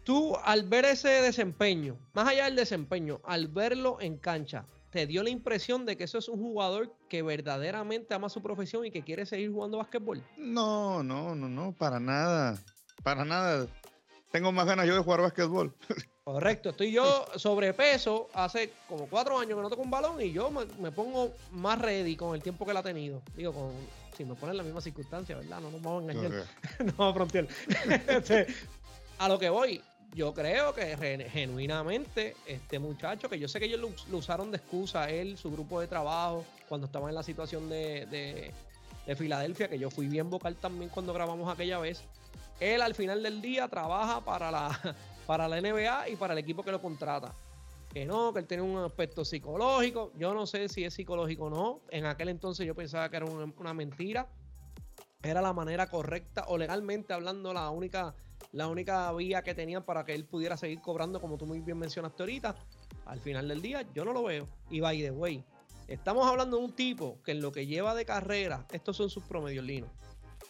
[0.06, 5.24] Tú, al ver ese desempeño, más allá del desempeño, al verlo en cancha, ¿te dio
[5.24, 9.02] la impresión de que eso es un jugador que verdaderamente ama su profesión y que
[9.02, 10.22] quiere seguir jugando básquetbol?
[10.36, 12.56] No, no, no, no, para nada.
[13.02, 13.66] Para nada.
[14.30, 15.74] Tengo más ganas yo de jugar básquetbol.
[16.22, 20.52] Correcto, estoy yo sobrepeso hace como cuatro años que no toco un balón y yo
[20.52, 23.22] me, pongo más ready con el tiempo que la ha tenido.
[23.36, 23.72] Digo, con,
[24.16, 25.58] si me ponen la misma circunstancia, ¿verdad?
[25.60, 26.44] No nos vamos a engañar.
[26.78, 27.48] no vamos a frontear.
[28.06, 28.46] Este,
[29.18, 29.82] a lo que voy,
[30.16, 30.96] yo creo que
[31.30, 35.80] genuinamente este muchacho, que yo sé que ellos lo, usaron de excusa, él, su grupo
[35.80, 38.52] de trabajo, cuando estaba en la situación de,
[39.06, 42.02] de Filadelfia, que yo fui bien vocal también cuando grabamos aquella vez.
[42.58, 46.62] Él al final del día trabaja para la para la NBA y para el equipo
[46.62, 47.32] que lo contrata.
[47.92, 50.12] Que no, que él tiene un aspecto psicológico.
[50.16, 51.80] Yo no sé si es psicológico o no.
[51.90, 54.28] En aquel entonces yo pensaba que era una, mentira.
[55.22, 58.14] Era la manera correcta o legalmente hablando la única,
[58.52, 61.78] la única vía que tenían para que él pudiera seguir cobrando, como tú muy bien
[61.78, 62.56] mencionaste ahorita.
[63.04, 64.48] Al final del día, yo no lo veo.
[64.70, 65.44] Y by the way,
[65.88, 69.24] estamos hablando de un tipo que en lo que lleva de carrera, estos son sus
[69.24, 69.90] promedios linos: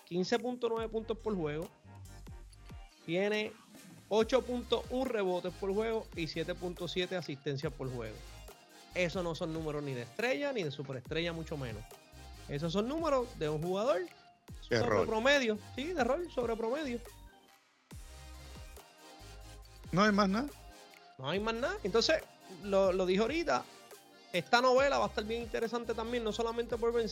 [0.09, 1.69] 15.9 puntos por juego.
[3.05, 3.53] Tiene
[4.09, 8.17] 8.1 rebotes por juego y 7.7 asistencias por juego.
[8.95, 11.83] Esos no son números ni de estrella ni de superestrella, mucho menos.
[12.49, 14.01] Esos son números de un jugador
[14.61, 15.59] sobre promedio.
[15.75, 16.99] Sí, de rol, sobre promedio.
[19.97, 20.47] No hay más nada.
[21.17, 21.75] No hay más nada.
[21.83, 22.23] Entonces,
[22.65, 23.65] lo, lo dijo ahorita,
[24.31, 27.09] esta novela va a estar bien interesante también, no solamente por Ben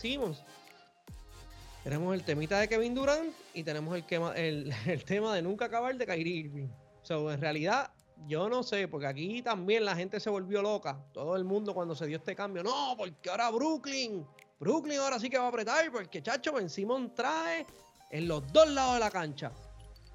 [1.83, 4.05] Tenemos el temita de Kevin Durant y tenemos el,
[4.37, 6.69] el, el tema de nunca acabar de Kyrie Irving.
[7.09, 7.91] En realidad,
[8.27, 11.03] yo no sé, porque aquí también la gente se volvió loca.
[11.15, 12.63] Todo el mundo cuando se dio este cambio.
[12.63, 14.27] No, porque ahora Brooklyn.
[14.61, 17.65] Brooklyn ahora sí que va a apretar porque Chacho Ben Simon trae
[18.11, 19.53] en los dos lados de la cancha.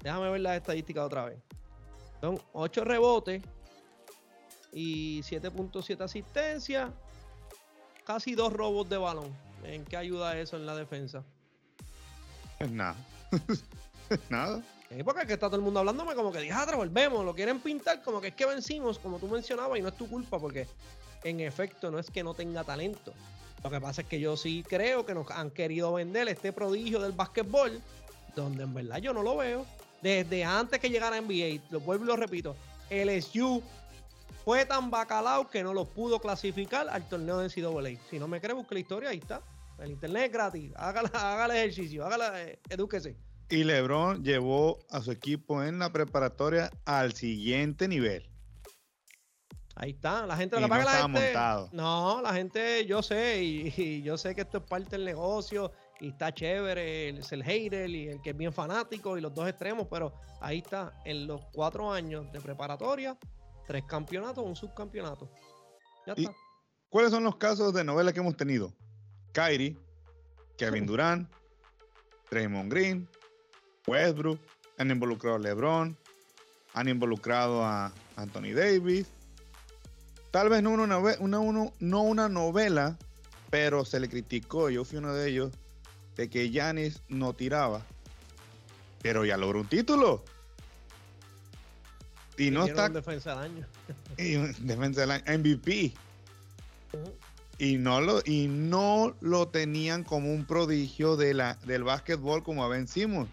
[0.04, 1.42] Déjame ver las estadísticas otra vez.
[2.20, 3.42] Son 8 rebotes
[4.72, 6.92] y 7.7 asistencia.
[8.04, 9.34] Casi dos robos de balón.
[9.64, 11.22] ¿En qué ayuda eso en la defensa?
[12.58, 12.96] Es nada.
[14.28, 14.62] nada.
[15.04, 18.02] porque es que está todo el mundo hablándome como que dijatra, volvemos, lo quieren pintar
[18.02, 20.66] como que es que vencimos, como tú mencionabas, y no es tu culpa, porque
[21.24, 23.12] en efecto no es que no tenga talento.
[23.62, 27.00] Lo que pasa es que yo sí creo que nos han querido vender este prodigio
[27.00, 27.80] del básquetbol,
[28.34, 29.66] donde en verdad yo no lo veo.
[30.02, 32.56] Desde antes que llegara a NBA, lo vuelvo y lo repito,
[32.90, 33.62] LSU
[34.44, 38.00] fue tan bacalao que no lo pudo clasificar al torneo de NCAA.
[38.08, 39.42] Si no me crees, busque la historia, ahí está.
[39.78, 40.72] El internet es gratis.
[40.76, 43.16] Haga, el ejercicio, hágala, eh, edúquese.
[43.48, 48.30] Y LeBron llevó a su equipo en la preparatoria al siguiente nivel.
[49.74, 51.08] Ahí está, la gente que no la gente.
[51.08, 51.70] Montado.
[51.72, 56.08] No, la gente, yo sé, y, yo sé que esto es parte del negocio, y
[56.08, 59.86] está chévere, el, el hater y el que es bien fanático, y los dos extremos,
[59.90, 63.18] pero ahí está, en los cuatro años de preparatoria,
[63.66, 65.30] tres campeonatos, un subcampeonato.
[66.06, 66.34] Ya está.
[66.88, 68.72] ¿Cuáles son los casos de novela que hemos tenido?
[69.32, 69.76] Kyrie,
[70.56, 71.30] Kevin Durant,
[72.30, 73.08] Draymond Green,
[73.86, 74.40] Westbrook,
[74.78, 75.96] han involucrado a LeBron,
[76.74, 79.06] han involucrado a Anthony Davis,
[80.30, 82.96] Tal vez no una, una, no una novela,
[83.50, 85.50] pero se le criticó, yo fui uno de ellos,
[86.20, 87.82] de que Yanis no tiraba.
[89.00, 90.22] Pero ya logró un título.
[92.36, 92.90] Y no está.
[92.90, 93.66] defensa del año.
[94.18, 95.24] Y defensa del año.
[95.38, 95.94] MVP.
[97.56, 102.64] Y no, lo, y no lo tenían como un prodigio de la, del básquetbol como
[102.64, 103.26] a vencimos.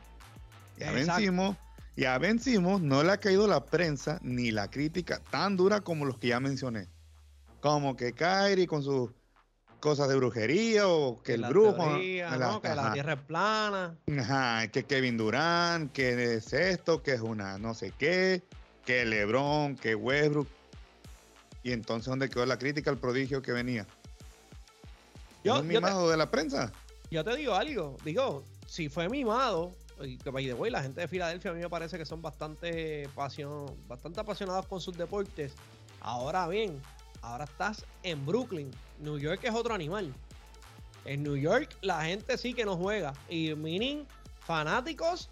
[0.78, 1.58] Ya vencimos
[1.98, 6.20] ya vencimos, no le ha caído la prensa ni la crítica tan dura como los
[6.20, 6.88] que ya mencioné.
[7.60, 9.10] Como que Kyrie con sus
[9.80, 11.98] cosas de brujería o que el brujo.
[12.00, 13.96] que la tierra es plana.
[14.20, 18.44] Ajá, que Kevin Durant, que es esto, que es una no sé qué,
[18.86, 20.48] que LeBron, que Westbrook.
[21.64, 23.86] Y entonces, ¿dónde quedó la crítica al prodigio que venía?
[25.44, 26.72] Yo, mimado de la prensa.
[27.10, 31.02] Yo te digo algo, digo, si fue mimado, y que by the way, la gente
[31.02, 35.54] de Filadelfia a mí me parece que son bastante, pasión, bastante apasionados con sus deportes.
[36.02, 36.82] Ahora bien,
[37.22, 38.72] ahora estás en Brooklyn.
[39.00, 40.14] New York es otro animal.
[41.06, 43.14] En New York la gente sí que no juega.
[43.30, 44.06] Y meaning
[44.40, 45.30] fanáticos,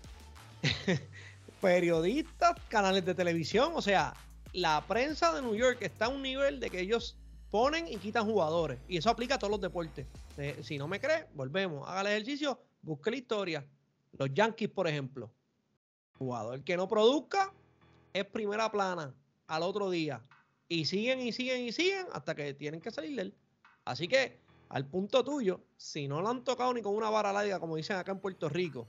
[1.62, 3.72] periodistas, canales de televisión.
[3.76, 4.14] O sea,
[4.54, 7.18] la prensa de New York está a un nivel de que ellos
[7.50, 8.80] ponen y quitan jugadores.
[8.88, 10.06] Y eso aplica a todos los deportes.
[10.38, 11.88] Eh, si no me crees, volvemos.
[11.88, 13.66] Haga el ejercicio, busque la historia.
[14.18, 15.32] Los Yankees, por ejemplo.
[16.18, 17.54] Jugador que no produzca
[18.14, 19.14] es primera plana
[19.48, 20.22] al otro día.
[20.68, 23.36] Y siguen y siguen y siguen hasta que tienen que salir de él.
[23.86, 27.60] Así que, al punto tuyo, si no lo han tocado ni con una vara larga,
[27.60, 28.88] como dicen acá en Puerto Rico,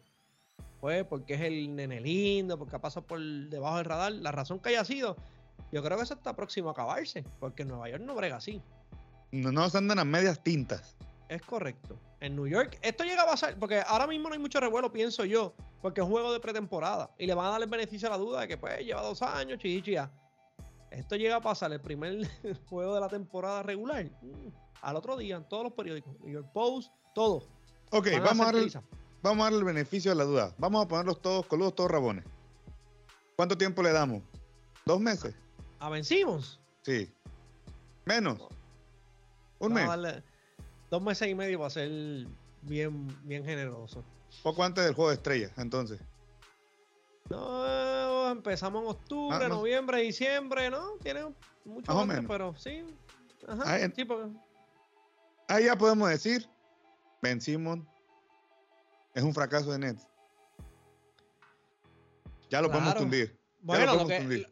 [0.81, 4.59] pues porque es el nene lindo, porque ha pasado por debajo del radar, la razón
[4.59, 5.17] que haya sido,
[5.73, 8.63] yo creo que eso está próximo a acabarse, porque en Nueva York no brega así.
[9.33, 10.97] No, no se andan a medias tintas.
[11.29, 11.99] Es correcto.
[12.21, 15.25] En New York, esto llega a pasar, porque ahora mismo no hay mucho revuelo, pienso
[15.25, 18.13] yo, porque es un juego de pretemporada y le van a dar el beneficio a
[18.13, 20.11] la duda de que pues lleva dos años, chichichia.
[20.91, 22.27] Esto llega a pasar el primer
[22.69, 24.05] juego de la temporada regular.
[24.23, 24.49] Mm,
[24.83, 27.43] al otro día, en todos los periódicos, New York Post, todo.
[27.91, 28.73] Ok, vamos a, darle,
[29.23, 30.55] vamos a darle el beneficio a la duda.
[30.59, 32.25] Vamos a ponerlos todos coludos, todos rabones.
[33.37, 34.23] ¿Cuánto tiempo le damos?
[34.85, 35.35] ¿Dos meses?
[35.79, 36.61] ¿A vencimos?
[36.83, 37.13] Sí.
[38.05, 38.39] Menos.
[39.59, 39.89] Un mes
[40.91, 41.91] dos meses y medio va a ser
[42.63, 44.05] bien, bien generoso.
[44.43, 46.01] Poco antes del juego de estrellas, entonces.
[47.29, 50.93] No, empezamos en octubre, ah, noviembre, diciembre, ¿no?
[51.03, 51.25] Tiene
[51.65, 52.85] mucho antes, pero sí.
[53.49, 54.07] Ajá, ahí, sí
[55.49, 56.49] ahí ya podemos decir,
[57.23, 57.89] Ben Simon
[59.15, 60.07] es un fracaso de Nets.
[62.51, 63.39] Ya lo podemos tundir.
[63.61, 64.47] Bueno, lo, que,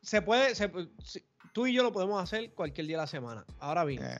[0.00, 0.70] se puede, se,
[1.52, 3.44] tú y yo lo podemos hacer cualquier día de la semana.
[3.58, 4.18] Ahora bien, eh,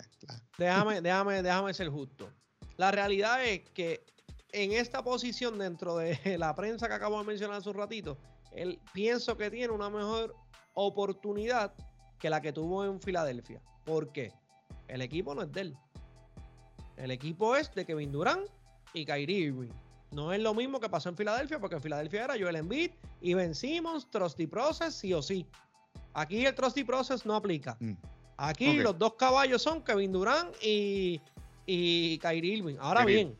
[0.59, 2.31] déjame, déjame, déjame ser justo.
[2.77, 4.05] La realidad es que
[4.53, 8.19] en esta posición dentro de la prensa que acabo de mencionar hace un ratito,
[8.53, 10.35] él pienso que tiene una mejor
[10.75, 11.75] oportunidad
[12.19, 13.61] que la que tuvo en Filadelfia.
[13.85, 14.33] ¿Por qué?
[14.89, 15.79] El equipo no es de él.
[16.97, 18.47] El equipo es de Kevin Durant
[18.93, 19.71] y Kyrie Irving.
[20.11, 23.35] No es lo mismo que pasó en Filadelfia, porque en Filadelfia era Joel Embiid y
[23.35, 25.47] Ben Simmons, Trusty Process, sí o sí.
[26.13, 27.77] Aquí el Trusty Process no aplica.
[27.81, 27.95] Mm.
[28.37, 31.21] Aquí los dos caballos son Kevin Durant y,
[31.67, 32.77] y Kyrie Irving.
[32.81, 33.37] Ahora bien,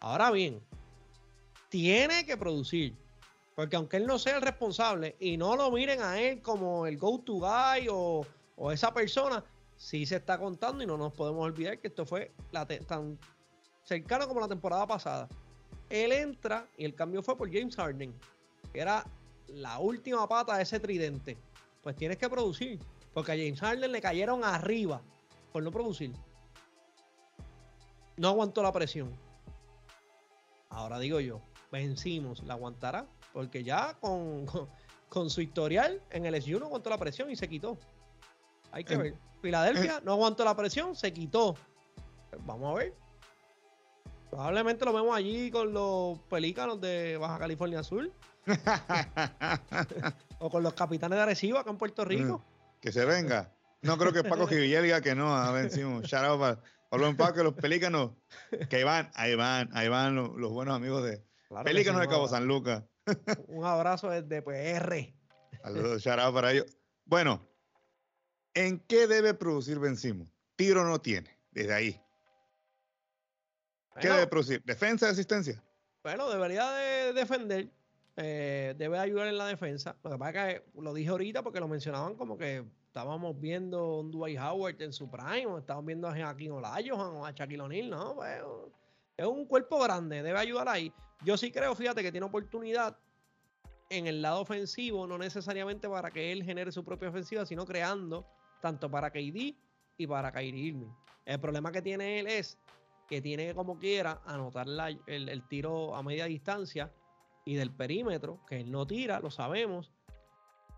[0.00, 0.60] ahora bien,
[1.68, 2.94] tiene que producir.
[3.54, 6.98] Porque aunque él no sea el responsable y no lo miren a él como el
[6.98, 8.26] go-to guy o,
[8.70, 9.42] esa persona,
[9.76, 12.32] sí se está contando y no nos podemos olvidar que esto fue
[12.86, 13.18] tan
[13.84, 15.28] cercano como la temporada pasada.
[15.88, 18.12] Él entra y el cambio fue por James Harden,
[18.72, 19.04] que era
[19.48, 21.38] la última pata de ese tridente
[21.86, 22.80] pues tienes que producir.
[23.14, 25.00] Porque a James Harden le cayeron arriba
[25.52, 26.10] por no producir.
[28.16, 29.16] No aguantó la presión.
[30.68, 33.06] Ahora digo yo, vencimos, la aguantará.
[33.32, 34.46] Porque ya con,
[35.08, 37.78] con, su historial en el SU no aguantó la presión y se quitó.
[38.76, 39.14] Hay que ver.
[39.42, 41.56] Filadelfia no aguantó la presión, se quitó.
[42.28, 42.94] Pues vamos a ver.
[44.30, 48.10] Probablemente lo vemos allí con los pelícanos de Baja California Sur.
[50.40, 52.38] o con los capitanes de Arecibo acá en Puerto Rico.
[52.38, 53.50] Mm, que se venga.
[53.80, 55.34] No creo que Paco Givilla diga que no.
[55.34, 56.58] A ver, Shout out
[56.90, 58.12] Pablo que los pelícanos,
[58.68, 61.24] que ahí van, ahí van, ahí van los, buenos amigos de
[61.64, 62.84] Pelícanos de Cabo San Lucas.
[63.48, 65.14] Un abrazo desde PR.
[65.62, 66.66] Saludos, charado para ellos.
[67.06, 67.40] Bueno,
[68.56, 70.26] ¿en qué debe producir Benzimo?
[70.56, 72.00] Tiro no tiene, desde ahí.
[74.00, 74.62] ¿Qué debe producir?
[74.64, 75.62] ¿Defensa, asistencia?
[76.02, 77.68] Bueno, debería de defender.
[78.16, 79.96] Eh, debe ayudar en la defensa.
[80.02, 83.98] Lo que pasa es que lo dije ahorita porque lo mencionaban como que estábamos viendo
[84.00, 87.60] un Dwight Howard en su prime, o estábamos viendo a Joaquín Olajuwon o a Shaquille
[87.60, 90.90] O'Neal, no, es un cuerpo grande, debe ayudar ahí.
[91.22, 92.98] Yo sí creo, fíjate, que tiene oportunidad
[93.90, 98.26] en el lado ofensivo, no necesariamente para que él genere su propia ofensiva, sino creando
[98.60, 99.56] tanto para KD
[99.98, 100.92] y para Kyrie Irving.
[101.24, 102.58] El problema que tiene él es
[103.08, 104.66] que tiene que, como quiera, anotar
[105.06, 106.92] el, el tiro a media distancia
[107.44, 109.92] y del perímetro, que él no tira, lo sabemos,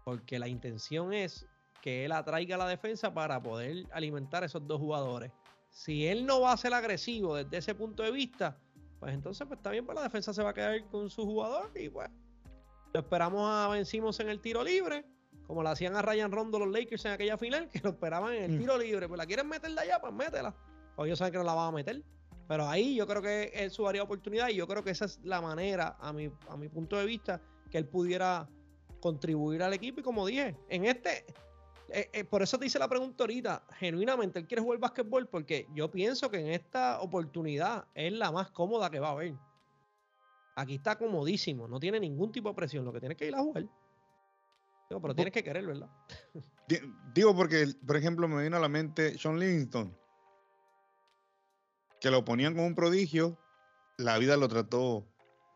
[0.04, 1.46] porque la intención es
[1.80, 5.32] que él atraiga la defensa para poder alimentar a esos dos jugadores.
[5.70, 8.58] Si él no va a ser agresivo desde ese punto de vista,
[8.98, 11.70] pues entonces pues está bien, pues la defensa se va a quedar con su jugador
[11.74, 12.10] y pues
[12.92, 15.04] lo esperamos a vencimos en el tiro libre,
[15.48, 18.44] como lo hacían a Ryan Rondo los Lakers en aquella final, que lo esperaban en
[18.44, 18.58] el mm.
[18.58, 19.08] tiro libre.
[19.08, 20.54] Pues la quieren meter de allá, pues métela.
[20.94, 22.02] O ellos saben que no la van a meter.
[22.46, 25.06] Pero ahí yo creo que es su área de oportunidad y yo creo que esa
[25.06, 28.46] es la manera, a mi, a mi punto de vista, que él pudiera
[29.00, 30.00] contribuir al equipo.
[30.00, 31.24] Y como dije, en este,
[31.88, 35.28] eh, eh, por eso te hice la pregunta ahorita, genuinamente, ¿él quiere jugar básquetbol?
[35.28, 39.34] Porque yo pienso que en esta oportunidad es la más cómoda que va a haber.
[40.56, 43.40] Aquí está comodísimo, no tiene ningún tipo de presión, lo que tiene que ir a
[43.40, 43.64] jugar.
[44.88, 45.90] Pero tienes que querer, ¿verdad?
[47.14, 49.96] Digo porque, por ejemplo, me vino a la mente Sean Livingston,
[52.00, 53.38] que lo ponían como un prodigio,
[53.96, 55.06] la vida lo trató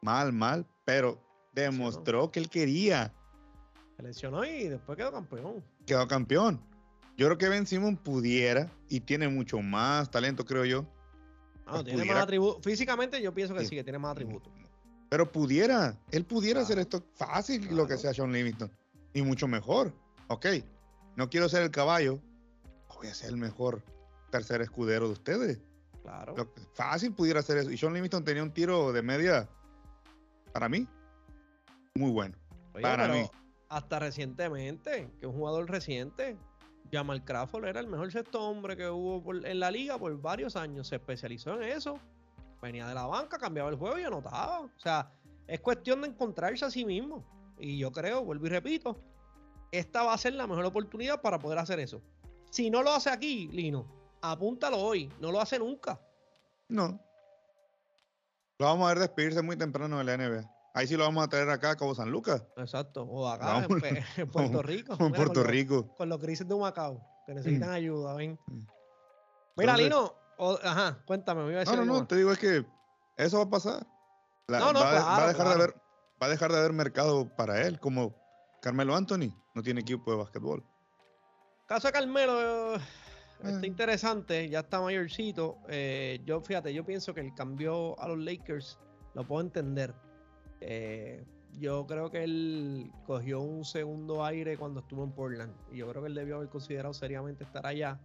[0.01, 3.14] mal, mal, pero demostró que él quería.
[3.97, 6.61] Se lesionó y después quedó campeón quedó campeón.
[7.16, 10.87] Yo creo que Ben Simon pudiera y tiene mucho más talento, creo yo.
[11.66, 12.62] No, tiene más atributos.
[12.64, 14.53] Físicamente yo pienso que sí, que tiene más atributos.
[15.09, 18.71] Pero pudiera, él pudiera hacer esto fácil, lo que sea Sean Livingston.
[19.14, 19.92] Y mucho mejor.
[20.29, 20.46] Ok,
[21.16, 22.20] no quiero ser el caballo,
[22.96, 23.83] voy a ser el mejor
[24.31, 25.61] tercer escudero de ustedes.
[26.03, 26.35] Claro.
[26.75, 27.70] fácil pudiera hacer eso.
[27.70, 29.48] Y Sean Livingston tenía un tiro de media,
[30.53, 30.88] para mí,
[31.94, 32.37] muy bueno.
[32.81, 33.29] para mí
[33.72, 36.37] hasta recientemente, que un jugador reciente,
[36.92, 40.88] Jamal Crawford era el mejor sexto hombre que hubo en la liga por varios años.
[40.88, 41.98] Se especializó en eso.
[42.61, 44.61] Venía de la banca, cambiaba el juego y anotaba.
[44.61, 45.11] O sea,
[45.46, 47.25] es cuestión de encontrarse a sí mismo.
[47.62, 48.98] Y yo creo, vuelvo y repito,
[49.70, 52.03] esta va a ser la mejor oportunidad para poder hacer eso.
[52.51, 53.87] Si no lo hace aquí, Lino,
[54.20, 55.09] apúntalo hoy.
[55.20, 56.01] No lo hace nunca.
[56.68, 57.01] No.
[58.59, 60.51] Lo vamos a ver despedirse muy temprano de la NBA.
[60.75, 62.44] Ahí sí lo vamos a traer acá a Cabo San Lucas.
[62.57, 63.05] Exacto.
[63.05, 63.64] O acá
[64.16, 64.96] en, Puerto Rico.
[64.98, 65.94] En Puerto Rico.
[65.96, 67.75] con los crisis de Macao, que necesitan mm.
[67.75, 68.38] ayuda, ven.
[68.46, 68.66] Mm.
[69.57, 70.14] Mira, Lino,
[70.64, 71.44] ajá, cuéntame.
[71.44, 72.66] Me iba a decir no, no, no, te digo es que
[73.16, 73.87] eso va a pasar.
[74.48, 75.75] no, no, va, a dejar de haber,
[76.22, 78.14] va a dejar de haber mercado para él, como
[78.62, 80.64] Carmelo Anthony no tiene equipo de básquetbol.
[81.66, 82.80] Caso de Carmelo, eh,
[83.42, 83.66] está eh.
[83.66, 85.58] interesante, ya está mayorcito.
[85.68, 88.78] Eh, yo, fíjate, yo pienso que el cambio a los Lakers
[89.14, 89.94] lo puedo entender
[90.64, 91.24] eh,
[91.58, 95.53] yo creo que él cogió un segundo aire cuando estuvo en Portland.
[95.70, 98.01] Y yo creo que él debió haber considerado seriamente estar allá.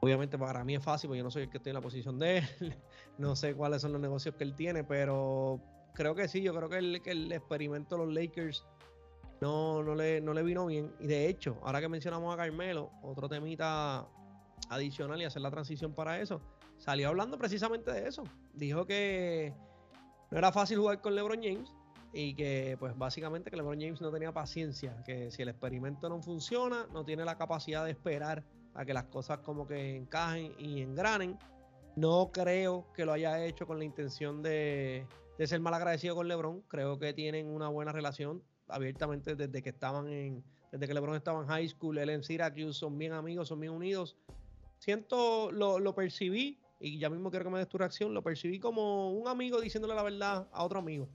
[0.00, 2.18] Obviamente para mí es fácil, porque yo no soy el que estoy en la posición
[2.18, 2.44] de él.
[3.18, 5.60] no sé cuáles son los negocios que él tiene, pero
[5.94, 8.64] creo que sí, yo creo que el, que el experimento de los Lakers
[9.40, 10.92] no, no, le, no le vino bien.
[11.00, 14.06] Y de hecho, ahora que mencionamos a Carmelo, otro temita
[14.68, 16.40] adicional y hacer la transición para eso,
[16.78, 18.24] salió hablando precisamente de eso.
[18.54, 19.52] Dijo que
[20.30, 21.74] no era fácil jugar con LeBron James
[22.12, 26.20] y que pues básicamente que LeBron James no tenía paciencia, que si el experimento no
[26.22, 30.82] funciona, no tiene la capacidad de esperar a que las cosas como que encajen y
[30.82, 31.38] engranen.
[31.96, 35.06] No creo que lo haya hecho con la intención de,
[35.38, 36.62] ser mal agradecido con LeBron.
[36.68, 41.42] Creo que tienen una buena relación abiertamente desde que estaban en, desde que LeBron estaba
[41.42, 44.16] en high school, él en Syracuse, son bien amigos, son bien unidos.
[44.78, 48.58] Siento, lo, lo percibí y ya mismo quiero que me des tu reacción, lo percibí
[48.58, 51.08] como un amigo diciéndole la verdad a otro amigo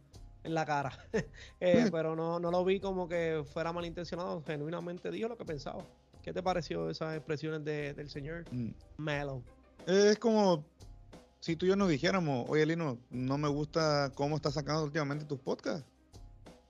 [0.43, 0.97] en la cara.
[1.59, 5.83] Eh, pero no, no lo vi como que fuera malintencionado, genuinamente dijo lo que pensaba.
[6.21, 8.69] ¿Qué te pareció esas expresiones del señor mm.
[8.97, 9.43] Melo?
[9.87, 10.65] Es como
[11.39, 15.23] si tú y yo nos dijéramos, oye Lino, no me gusta cómo estás sacando últimamente
[15.23, 15.85] tus podcasts.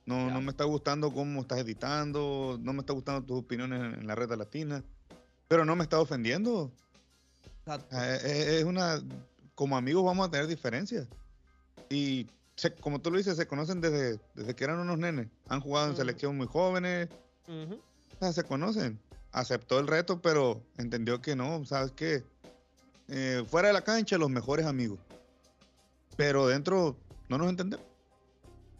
[0.06, 4.00] No, no me está gustando cómo estás editando, no me está gustando tus opiniones en,
[4.00, 4.84] en la red latina,
[5.48, 6.70] pero no me está ofendiendo.
[7.66, 9.02] Eh, eh, es una.
[9.56, 11.08] Como amigos vamos a tener diferencias.
[11.90, 12.28] Y
[12.80, 15.26] como tú lo dices, se conocen desde, desde que eran unos nenes.
[15.48, 17.08] Han jugado en selección muy jóvenes.
[18.32, 19.00] se conocen.
[19.32, 22.22] Aceptó el reto, pero entendió que no, ¿sabes qué?
[23.08, 24.98] Eh, fuera de la cancha, los mejores amigos.
[26.16, 26.96] Pero dentro
[27.28, 27.86] no nos entendemos.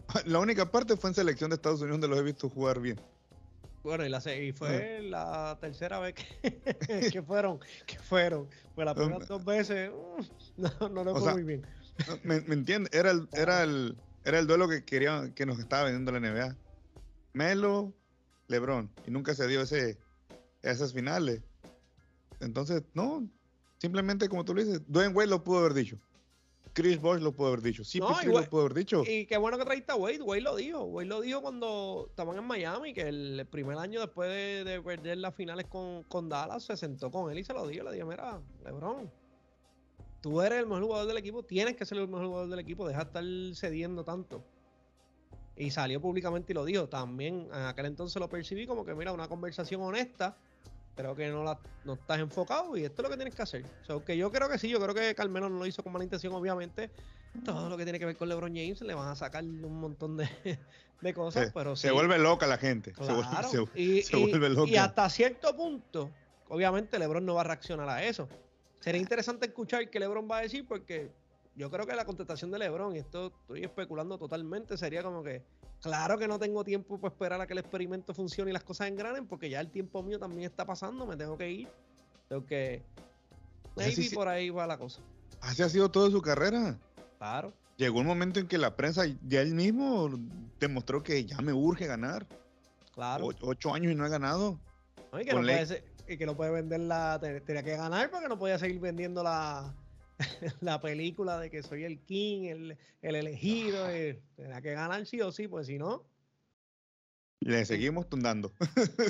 [0.26, 3.00] La única parte fue en selección de Estados Unidos donde los he visto jugar bien.
[3.82, 8.48] Bueno, y, la, y fue la tercera vez que, que, fueron, que fueron.
[8.74, 9.90] Pues las primeras dos veces
[10.56, 11.66] no, no lo fue muy bien.
[12.22, 12.92] ¿Me, me entiendes?
[12.92, 16.56] Era el, era el, era el duelo que quería, que nos estaba vendiendo la NBA.
[17.32, 17.94] Melo,
[18.48, 18.90] LeBron.
[19.06, 19.98] Y nunca se dio ese,
[20.62, 21.40] esas finales.
[22.40, 23.28] Entonces, no.
[23.78, 25.98] Simplemente como tú le dices, Dwayne Wade lo pudo haber dicho.
[26.72, 27.82] Chris Bosh lo pudo haber dicho.
[27.82, 29.02] Sí, no, lo pudo haber dicho.
[29.04, 30.22] Y qué bueno que traíste a Wade.
[30.22, 30.84] Wade lo dijo.
[30.84, 34.30] Wade lo dijo cuando estaban en Miami, que el primer año después
[34.64, 37.84] de, perder las finales con, con, Dallas, se sentó con él y se lo dijo.
[37.84, 39.10] Le dijo, mira, LeBron,
[40.20, 42.86] tú eres el mejor jugador del equipo, tienes que ser el mejor jugador del equipo,
[42.86, 44.44] deja de estar cediendo tanto.
[45.56, 46.88] Y salió públicamente y lo dijo.
[46.88, 50.36] También en aquel entonces lo percibí como que, mira, una conversación honesta.
[50.98, 53.64] Creo que no, la, no estás enfocado y esto es lo que tienes que hacer.
[53.82, 55.92] O sea, que yo creo que sí, yo creo que Carmelo no lo hizo con
[55.92, 56.90] mala intención, obviamente.
[57.44, 60.16] Todo lo que tiene que ver con LeBron James le van a sacar un montón
[60.16, 60.28] de,
[61.00, 62.92] de cosas, pero Se vuelve loca la gente.
[62.94, 64.68] se, vuelve, y, se vuelve loca.
[64.68, 66.10] Y hasta cierto punto,
[66.48, 68.28] obviamente LeBron no va a reaccionar a eso.
[68.80, 71.12] Sería interesante escuchar qué LeBron va a decir porque
[71.54, 75.44] yo creo que la contestación de LeBron, y esto estoy especulando totalmente, sería como que,
[75.80, 78.88] claro que no tengo tiempo para esperar a que el experimento funcione y las cosas
[78.88, 81.68] engranen, porque ya el tiempo mío también está pasando, me tengo que ir.
[82.28, 82.82] Tengo que...
[83.76, 85.00] Maybe por ahí va la cosa.
[85.40, 86.78] Así ha sido toda su carrera.
[87.18, 87.52] Claro.
[87.76, 90.10] Llegó un momento en que la prensa ya él mismo
[90.58, 92.26] demostró que ya me urge ganar.
[92.92, 93.28] Claro.
[93.40, 94.58] ocho años y no he ganado.
[95.12, 97.20] y, que no puede y que no puede vender la.
[97.20, 99.72] Tenía que ganar porque no podía seguir vendiendo la,
[100.60, 105.32] la película de que soy el king, el, elegido, eh, tenía que ganar sí o
[105.32, 106.04] sí, pues si no.
[107.40, 108.52] Le seguimos tundando.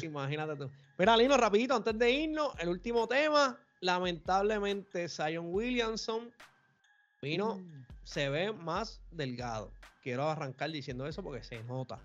[0.02, 0.70] Imagínate tú.
[0.98, 3.58] Mira, Lino, rapidito, antes de irnos, el último tema.
[3.80, 6.30] Lamentablemente, Zion Williamson
[7.22, 7.86] vino, mm.
[8.04, 9.72] se ve más delgado.
[10.02, 12.00] Quiero arrancar diciendo eso porque se nota.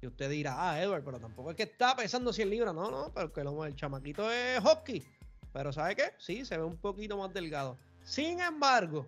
[0.00, 2.74] Y usted dirá, ah, Edward, pero tampoco es que está pesando 100 libras.
[2.74, 5.02] No, no, pero que el chamaquito es hockey.
[5.52, 6.12] Pero ¿sabe qué?
[6.18, 7.78] Sí, se ve un poquito más delgado.
[8.04, 9.06] Sin embargo,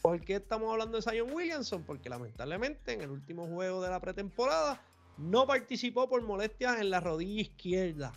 [0.00, 1.84] ¿por qué estamos hablando de Zion Williamson?
[1.84, 4.82] Porque lamentablemente en el último juego de la pretemporada
[5.18, 8.12] no participó por molestias en la rodilla izquierda.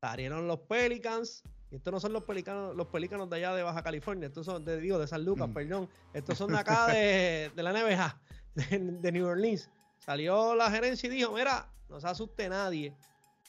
[0.00, 1.42] Salieron los Pelicans.
[1.70, 4.64] Y estos no son los pelicanos, los pelícanos de allá de Baja California, estos son
[4.64, 5.52] de, digo, de San Lucas, mm.
[5.52, 5.88] perdón.
[6.12, 8.20] Estos son de acá de, la NBA,
[8.54, 9.68] de, New Orleans.
[9.98, 12.94] Salió la gerencia y dijo, mira, no se asuste nadie.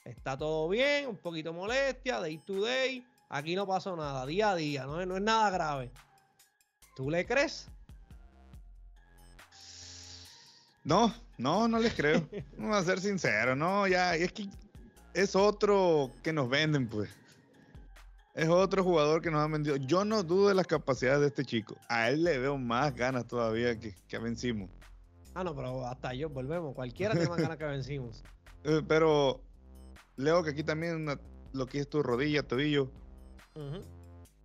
[0.04, 3.06] Está todo bien, un poquito molestia, day to day.
[3.30, 5.92] Aquí no pasó nada, día a día, no, no es nada grave.
[6.96, 7.70] ¿Tú le crees?
[10.84, 12.28] No, no, no les creo.
[12.58, 14.48] Vamos a ser sincero, no, ya, es que
[15.14, 17.10] es otro que nos venden, pues.
[18.34, 19.76] Es otro jugador que nos han vendido.
[19.78, 21.76] Yo no dudo de las capacidades de este chico.
[21.90, 24.70] A él le veo más ganas todavía que, que a vencimos.
[25.34, 26.76] Ah, no, pero hasta yo volvemos.
[26.76, 28.24] Cualquiera tiene más ganas que vencimos.
[28.64, 29.40] Eh, pero
[30.18, 31.06] leo que aquí también
[31.54, 32.92] lo que es tu rodilla, tobillo,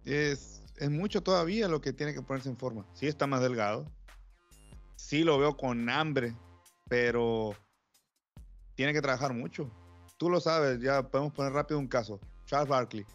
[0.05, 2.87] es, es mucho todavía lo que tiene que ponerse en forma.
[2.95, 3.87] Sí está más delgado.
[4.97, 6.37] Sí lo veo con hambre,
[6.89, 7.55] pero
[8.75, 9.71] tiene que trabajar mucho.
[10.19, 12.21] Tú lo sabes, ya podemos poner rápido un caso.
[12.47, 13.07] Charles Barkley.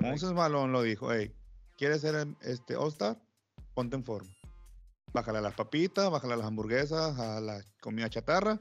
[0.00, 1.34] Moses Malone lo dijo, hey,
[1.76, 3.20] ¿quieres ser este All-Star?
[3.74, 4.30] Ponte en forma.
[5.12, 8.58] Bájale a las papitas, bájale a las hamburguesas, a la comida chatarra.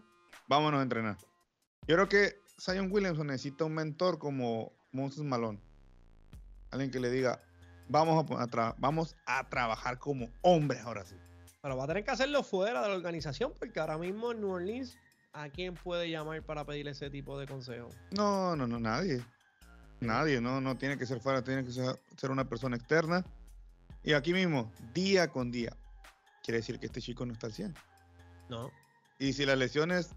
[0.47, 1.17] Vámonos a entrenar.
[1.87, 5.59] Yo creo que Zion Williamson necesita un mentor como Moses Malone.
[6.71, 7.39] Alguien que le diga,
[7.89, 11.15] vamos a, vamos a trabajar como hombres ahora sí.
[11.61, 14.49] Pero va a tener que hacerlo fuera de la organización porque ahora mismo en New
[14.49, 14.97] Orleans,
[15.33, 17.89] ¿a quién puede llamar para pedirle ese tipo de consejo?
[18.11, 19.23] No, no, no, nadie.
[19.99, 23.23] Nadie, no, no tiene que ser fuera, tiene que ser, ser una persona externa.
[24.03, 25.77] Y aquí mismo, día con día,
[26.43, 27.75] quiere decir que este chico no está al 100.
[28.49, 28.71] No.
[29.19, 30.15] Y si las lesiones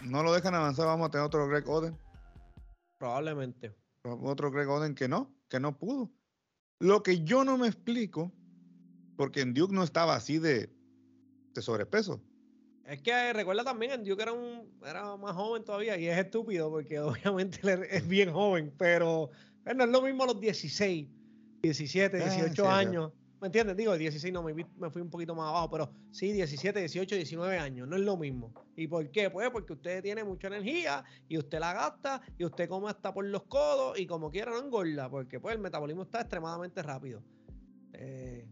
[0.00, 1.96] no lo dejan avanzar, vamos a tener otro Greg Oden.
[2.98, 3.72] Probablemente.
[4.02, 6.10] Otro Greg Oden que no, que no pudo.
[6.80, 8.32] Lo que yo no me explico,
[9.16, 10.70] porque en Duke no estaba así de,
[11.52, 12.22] de sobrepeso.
[12.86, 16.70] Es que recuerda también, en Duke era, un, era más joven todavía y es estúpido
[16.70, 19.30] porque obviamente es bien joven, pero
[19.76, 21.06] no es lo mismo a los 16,
[21.62, 23.12] 17, 18 años.
[23.42, 23.76] ¿Me entiendes?
[23.76, 27.58] Digo, 16 no, me, me, fui un poquito más abajo, pero sí, 17, 18, 19
[27.58, 28.54] años, no es lo mismo.
[28.76, 29.30] ¿Y por qué?
[29.30, 33.24] Pues porque usted tiene mucha energía y usted la gasta y usted come hasta por
[33.24, 37.20] los codos y como quiera no engorda, porque pues el metabolismo está extremadamente rápido.
[37.94, 38.46] Eh,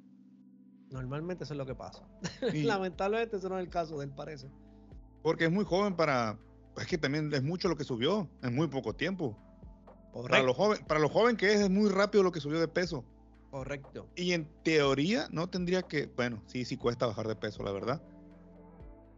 [0.90, 2.02] normalmente eso es lo que pasa.
[2.52, 4.50] Lamentablemente eso no es el caso de él, parece.
[5.22, 6.36] Porque es muy joven para...
[6.76, 9.38] Es que también es mucho lo que subió en muy poco tiempo.
[10.12, 12.66] Para lo, joven, para lo joven que es, es muy rápido lo que subió de
[12.66, 13.04] peso.
[13.50, 14.08] Correcto.
[14.14, 18.00] Y en teoría no tendría que, bueno, sí, sí cuesta bajar de peso, la verdad.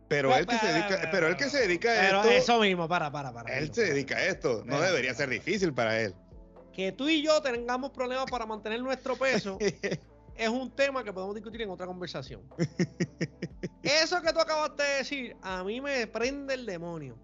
[0.09, 2.87] Pero él que se dedica, pero él que se dedica a Pero esto, eso mismo,
[2.87, 3.59] para, para, para.
[3.59, 4.63] él se dedica a esto.
[4.67, 6.15] No debería ser difícil para él.
[6.73, 9.59] Que tú y yo tengamos problemas para mantener nuestro peso
[10.37, 12.43] es un tema que podemos discutir en otra conversación.
[13.83, 17.19] Eso que tú acabaste de decir, a mí me prende el demonio.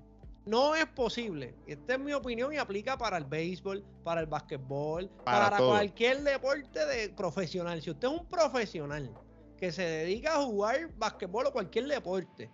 [0.48, 1.54] No es posible.
[1.66, 6.22] Esta es mi opinión y aplica para el béisbol, para el básquetbol, Para para, cualquier
[6.22, 7.82] deporte de profesional.
[7.82, 9.12] Si usted es un profesional
[9.58, 12.50] que se dedica a jugar básquetbol o cualquier deporte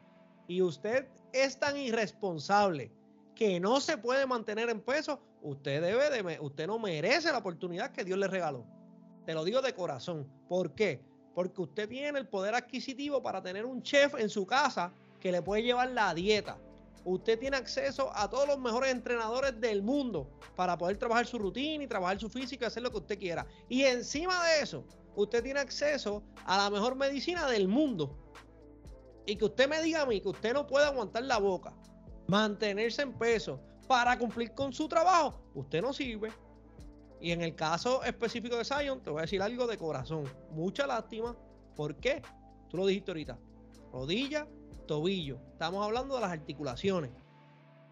[0.49, 2.91] y usted es tan irresponsable
[3.37, 7.93] que no se puede mantener en peso, usted debe de, usted no merece la oportunidad
[7.93, 8.67] que Dios le regaló.
[9.25, 10.29] Te lo digo de corazón.
[10.49, 11.01] ¿Por qué?
[11.33, 15.43] Porque usted tiene el poder adquisitivo para tener un chef en su casa que le
[15.43, 16.59] puede llevar la dieta.
[17.05, 21.85] Usted tiene acceso a todos los mejores entrenadores del mundo para poder trabajar su rutina
[21.85, 23.47] y trabajar su físico y hacer lo que usted quiera.
[23.69, 24.85] Y encima de eso,
[25.15, 28.17] usted tiene acceso a la mejor medicina del mundo.
[29.27, 31.75] Y que usted me diga a mí que usted no puede aguantar la boca,
[32.27, 36.33] mantenerse en peso para cumplir con su trabajo, usted no sirve.
[37.21, 40.25] Y en el caso específico de Zion, te voy a decir algo de corazón.
[40.51, 41.37] Mucha lástima.
[41.75, 42.21] ¿Por qué?
[42.69, 43.39] Tú lo dijiste ahorita.
[43.93, 44.47] Rodilla,
[44.87, 45.41] tobillo.
[45.53, 47.11] Estamos hablando de las articulaciones.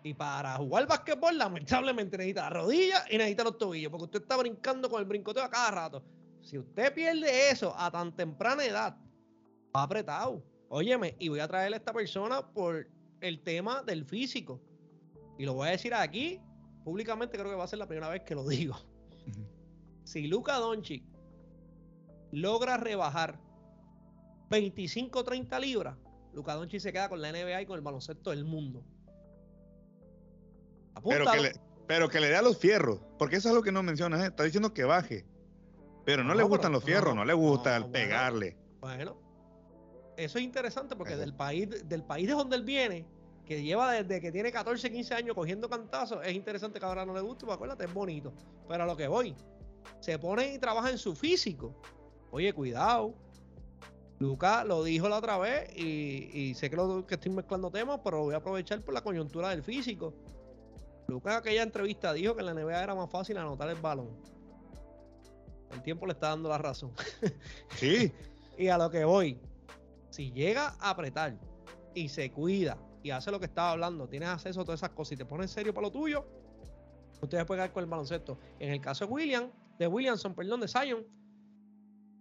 [0.04, 3.90] Y para jugar basquetbol, lamentablemente necesita la rodilla y necesita los tobillos.
[3.90, 6.04] Porque usted está brincando con el brincoteo a cada rato.
[6.42, 8.96] Si usted pierde eso a tan temprana edad,
[9.74, 10.42] va apretado.
[10.68, 12.88] Óyeme, y voy a traerle a esta persona por
[13.20, 14.60] el tema del físico.
[15.38, 16.40] Y lo voy a decir aquí,
[16.84, 18.76] públicamente creo que va a ser la primera vez que lo digo.
[20.04, 21.04] Si Luka Doncic
[22.32, 23.38] logra rebajar
[24.50, 25.96] 25-30 libras,
[26.32, 28.84] Luka Doncic se queda con la NBA y con el baloncesto del mundo.
[31.04, 31.52] Pero que, le,
[31.86, 34.26] pero que le dé a los fierros, porque eso es lo que no mencionas, ¿eh?
[34.26, 35.26] está diciendo que baje.
[36.04, 37.92] Pero no, No, le gustan pero- los fierros, no, no, le gusta no, el bueno.
[37.92, 38.56] pegarle.
[38.80, 39.16] Bueno,
[40.16, 43.06] eso es interesante porque del país, del país de donde él viene,
[43.46, 47.14] que lleva desde que tiene 14, 15 años cogiendo cantazos, es interesante que ahora no
[47.14, 48.32] le guste, porque acuérdate, es bonito.
[48.68, 49.34] Pero a lo que voy,
[50.00, 51.74] se pone y trabaja en su físico.
[52.30, 53.14] Oye, cuidado.
[54.22, 57.98] Luca lo dijo la otra vez y, y sé que, lo, que estoy mezclando temas,
[58.04, 60.14] pero voy a aprovechar por la coyuntura del físico.
[61.08, 64.10] Luca en aquella entrevista dijo que en la NBA era más fácil anotar el balón.
[65.72, 66.92] El tiempo le está dando la razón.
[67.80, 68.12] Sí,
[68.56, 69.40] Y a lo que voy,
[70.10, 71.36] si llega a apretar
[71.92, 75.14] y se cuida y hace lo que estaba hablando, tienes acceso a todas esas cosas
[75.14, 76.24] y te pones en serio para lo tuyo,
[77.20, 78.38] ustedes pueden quedar con el baloncesto.
[78.60, 79.50] En el caso de William,
[79.80, 81.04] de Williamson, perdón, de Zion,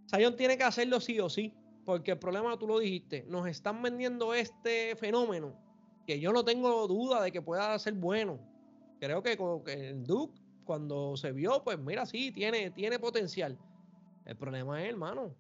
[0.09, 1.53] Zion tiene que hacerlo sí o sí,
[1.85, 5.55] porque el problema, tú lo dijiste, nos están vendiendo este fenómeno
[6.05, 8.39] que yo no tengo duda de que pueda ser bueno.
[8.99, 13.57] Creo que, el Duke, cuando se vio, pues mira, sí, tiene, tiene potencial.
[14.25, 15.35] El problema es, hermano,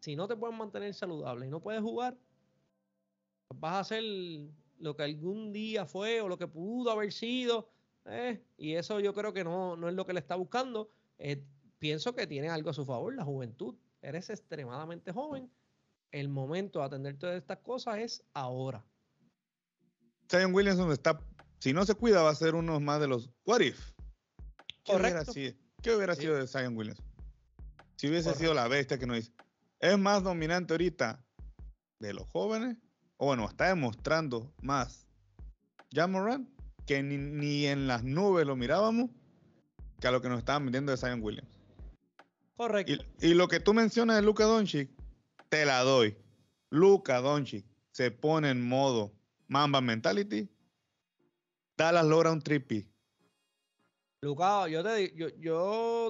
[0.00, 2.16] si no te puedes mantener saludable y no puedes jugar,
[3.48, 4.02] pues vas a hacer
[4.78, 7.70] lo que algún día fue o lo que pudo haber sido.
[8.04, 10.90] eh, y eso yo creo que no, no es lo que le está buscando.
[11.18, 11.42] Eh,
[11.78, 13.74] pienso que tiene algo a su favor, la juventud.
[14.02, 15.50] Eres extremadamente joven.
[16.10, 18.84] El momento de atender todas estas cosas es ahora.
[20.30, 21.20] Zion Williamson está,
[21.58, 23.92] si no se cuida, va a ser uno más de los What if.
[24.84, 25.32] ¿Qué hubiera Correcto.
[25.32, 26.22] sido, qué hubiera Sí.
[26.22, 27.04] sido de Zion Williamson?
[27.96, 28.40] Si hubiese Correcto.
[28.40, 29.32] sido la bestia que no dice.
[29.80, 31.22] Es más dominante ahorita
[31.98, 32.76] de los jóvenes,
[33.16, 35.06] o bueno, está demostrando más
[35.92, 36.48] Jamoran
[36.86, 39.10] que ni, ni en las nubes lo mirábamos
[40.00, 41.48] que a lo que nos estaban vendiendo de Zion Williams.
[42.56, 42.92] Correcto.
[43.20, 44.90] Y, y lo que tú mencionas de Luka Doncic,
[45.48, 46.16] te la doy.
[46.70, 49.12] Luka Doncic se pone en modo
[49.48, 50.48] Mamba Mentality.
[51.76, 52.86] Dallas logra un trippy.
[54.20, 54.82] Lucas, yo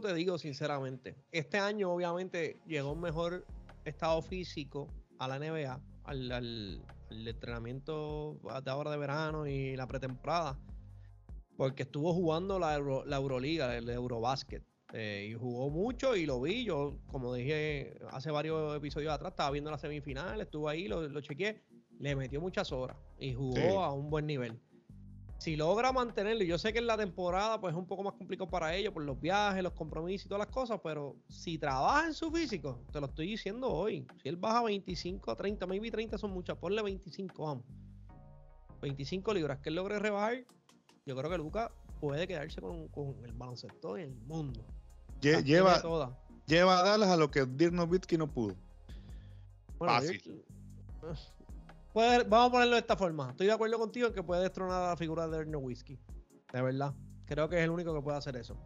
[0.01, 3.45] te, digo sinceramente, este año obviamente llegó un mejor
[3.85, 10.59] estado físico a la NBA, al, entrenamiento de ahora de verano y la pretemporada,
[11.59, 16.65] porque estuvo jugando la, la Euroliga, el Eurobasket, eh, y jugó mucho y lo vi,
[16.65, 21.21] yo como dije hace varios episodios atrás, estaba viendo la semifinal, estuvo ahí, lo, lo
[21.21, 21.63] chequeé,
[21.99, 23.67] le metió muchas horas y jugó Sí.
[23.77, 24.61] a un buen nivel
[25.41, 28.51] si logra mantenerlo, yo sé que en la temporada pues es un poco más complicado
[28.51, 32.15] para ellos por los viajes, los compromisos y todas las cosas, pero si trabaja en
[32.15, 36.19] su físico, te lo estoy diciendo hoy, si él baja 25 a 30, maybe 30
[36.19, 37.65] son muchas, ponle 25, vamos.
[38.83, 40.45] 25 libras que él logre rebajar,
[41.07, 41.71] yo creo que Luca
[42.01, 44.65] puede quedarse con, con el baloncesto en el mundo.
[45.21, 45.81] Lle- lleva,
[46.47, 48.55] lleva a Dallas a lo que Dirk Nowitzki no pudo.
[49.79, 50.45] Bueno, Fácil.
[51.93, 53.31] Puede- vamos a ponerlo de esta forma.
[53.31, 55.99] Estoy de acuerdo contigo en que puede destronar a la figura de Erno Whiskey.
[56.53, 56.95] De verdad.
[57.27, 58.57] Creo que es el único que puede hacer eso.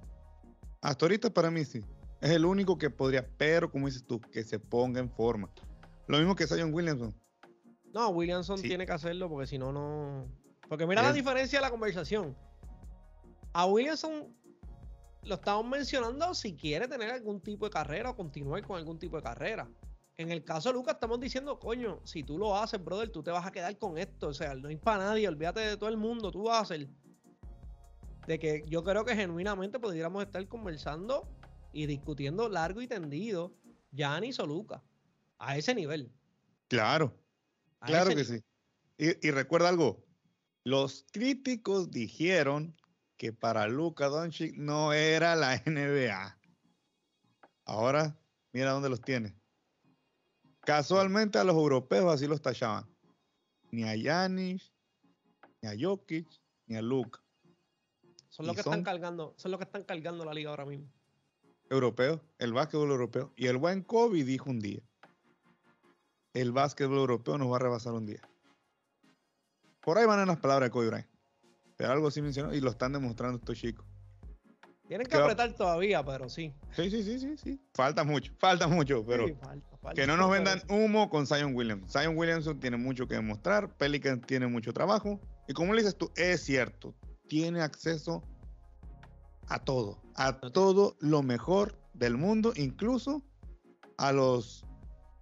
[0.80, 1.82] Hasta ahorita para mí sí.
[2.20, 5.50] Es el único que podría, pero como dices tú, que se ponga en forma.
[6.06, 7.14] Lo mismo que Zion Williamson.
[7.92, 10.26] No, Williamson tiene que hacerlo porque si no, no.
[10.68, 12.36] Porque mira la diferencia de la conversación.
[13.52, 14.34] A Williamson
[15.24, 19.16] lo estamos mencionando si quiere tener algún tipo de carrera o continuar con algún tipo
[19.16, 19.68] de carrera.
[20.16, 23.30] En el caso de Lucas, estamos diciendo, coño, si tú lo haces, brother, tú te
[23.30, 24.28] vas a quedar con esto.
[24.28, 26.88] O sea, no hay para nadie, olvídate de todo el mundo, tú vas a hacer.
[28.26, 31.26] De que yo creo que genuinamente podríamos estar conversando
[31.72, 33.54] y discutiendo largo y tendido,
[33.92, 34.82] Yanis o Lucas,
[35.38, 36.12] a ese nivel.
[36.68, 37.16] Claro,
[37.80, 38.42] claro que sí.
[38.98, 40.04] Y, y, recuerda algo,
[40.64, 42.76] los críticos dijeron
[43.22, 46.36] que para Luka Doncic no era la NBA.
[47.66, 48.18] Ahora,
[48.52, 49.40] mira dónde los tiene.
[50.62, 52.84] Casualmente a los europeos así los tachaban.
[53.70, 54.74] Ni a Yanis,
[55.60, 56.26] ni a Jokic,
[56.66, 57.22] ni a Luka.
[58.28, 60.90] Son los que están cargando, son los que están cargando la liga ahora mismo.
[61.70, 63.32] Europeo, el básquetbol europeo.
[63.36, 64.82] Y el buen Kobe dijo un día:
[66.34, 68.20] el básquetbol europeo nos va a rebasar un día.
[69.80, 71.11] Por ahí van en las palabras de Kobe Bryant.
[71.82, 73.84] Pero algo sí mencionó y lo están demostrando estos chicos.
[74.86, 76.54] Tienen que apretar todavía, pero sí.
[76.76, 77.60] Sí, sí, sí, sí, sí.
[77.74, 79.26] Falta mucho, falta mucho, pero
[79.92, 81.90] que no nos vendan humo con Zion Williams.
[81.92, 86.12] Zion Williamson tiene mucho que demostrar, Pelican tiene mucho trabajo y como le dices tú,
[86.14, 86.94] es cierto,
[87.26, 88.24] tiene acceso
[89.48, 93.24] a todo, a todo lo mejor del mundo, incluso
[93.98, 94.64] a los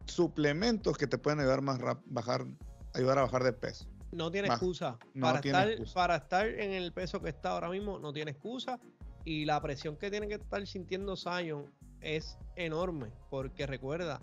[0.05, 2.45] suplementos que te pueden ayudar más bajar,
[2.93, 3.89] ayudar a bajar de peso.
[4.13, 4.99] No tiene excusa.
[5.21, 8.81] para, estar, para estar en el peso que está ahora mismo, no tiene excusa.
[9.25, 13.13] Y la presión que tiene que estar sintiendo Zion es enorme.
[13.29, 14.21] Porque recuerda,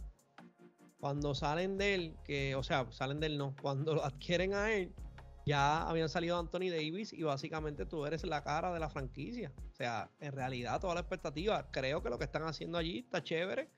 [0.99, 4.71] cuando salen de él, que, o sea, salen de él no, cuando lo adquieren a
[4.71, 4.93] él,
[5.45, 9.53] ya habían salido Anthony Davis y básicamente tú eres la cara de la franquicia.
[9.71, 13.23] O sea, en realidad toda la expectativa, creo que lo que están haciendo allí está
[13.23, 13.69] chévere.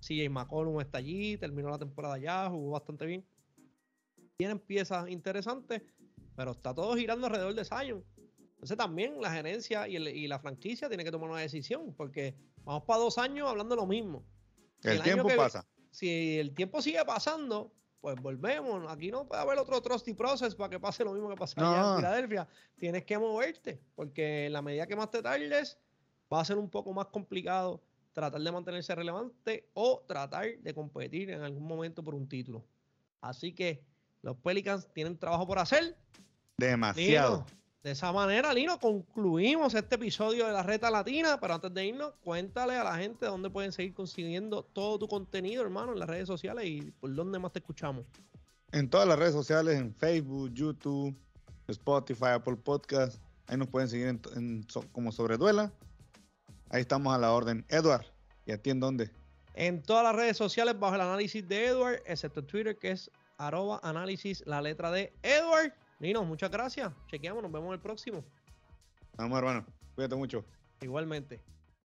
[0.00, 3.24] CJ McCollum está allí, terminó la temporada ya, jugó bastante bien.
[4.36, 5.82] Tienen piezas interesantes,
[6.34, 8.04] pero está todo girando alrededor de Zion.
[8.54, 12.34] Entonces también la gerencia y, la franquicia tienen que tomar una decisión, porque
[12.64, 14.24] vamos para dos años hablando lo mismo.
[14.82, 15.66] el, tiempo pasa.
[15.90, 18.90] Si el tiempo sigue pasando, pues volvemos.
[18.90, 21.96] Aquí no puede haber otro trusty process para que pase lo mismo que pasó en
[21.96, 22.48] Filadelfia.
[22.76, 25.78] Tienes que moverte, porque en la medida que más te tardes,
[26.32, 27.82] va a ser un poco más complicado
[28.12, 32.64] tratar de mantenerse relevante o tratar de competir en algún momento por un título.
[33.20, 33.84] Así que
[34.26, 35.96] los Pelicans tienen trabajo por hacer.
[36.58, 37.46] Demasiado.
[37.84, 41.38] de esa manera, Lino, concluimos este episodio de la Reta Latina.
[41.40, 45.62] Pero antes de irnos, cuéntale a la gente dónde pueden seguir consiguiendo todo tu contenido,
[45.62, 48.04] hermano, en las redes sociales y por dónde más te escuchamos.
[48.72, 51.16] En todas las redes sociales, en Facebook, YouTube,
[51.68, 53.22] Spotify, Apple Podcast.
[53.46, 55.72] Ahí nos pueden seguir en, como Sobreduela.
[56.70, 57.64] Ahí estamos a la orden.
[57.68, 58.06] Edward,
[58.44, 59.08] ¿y a ti en dónde?
[59.54, 63.08] En todas las redes sociales bajo el análisis de Edward, excepto Twitter, que es
[63.38, 65.72] arroba análisis la letra de Edward.
[65.98, 66.92] Nino, muchas gracias.
[67.08, 68.24] Chequeamos, nos vemos en el próximo.
[69.16, 69.66] Vamos, hermano.
[69.94, 70.44] Cuídate mucho.
[70.80, 71.40] Igualmente.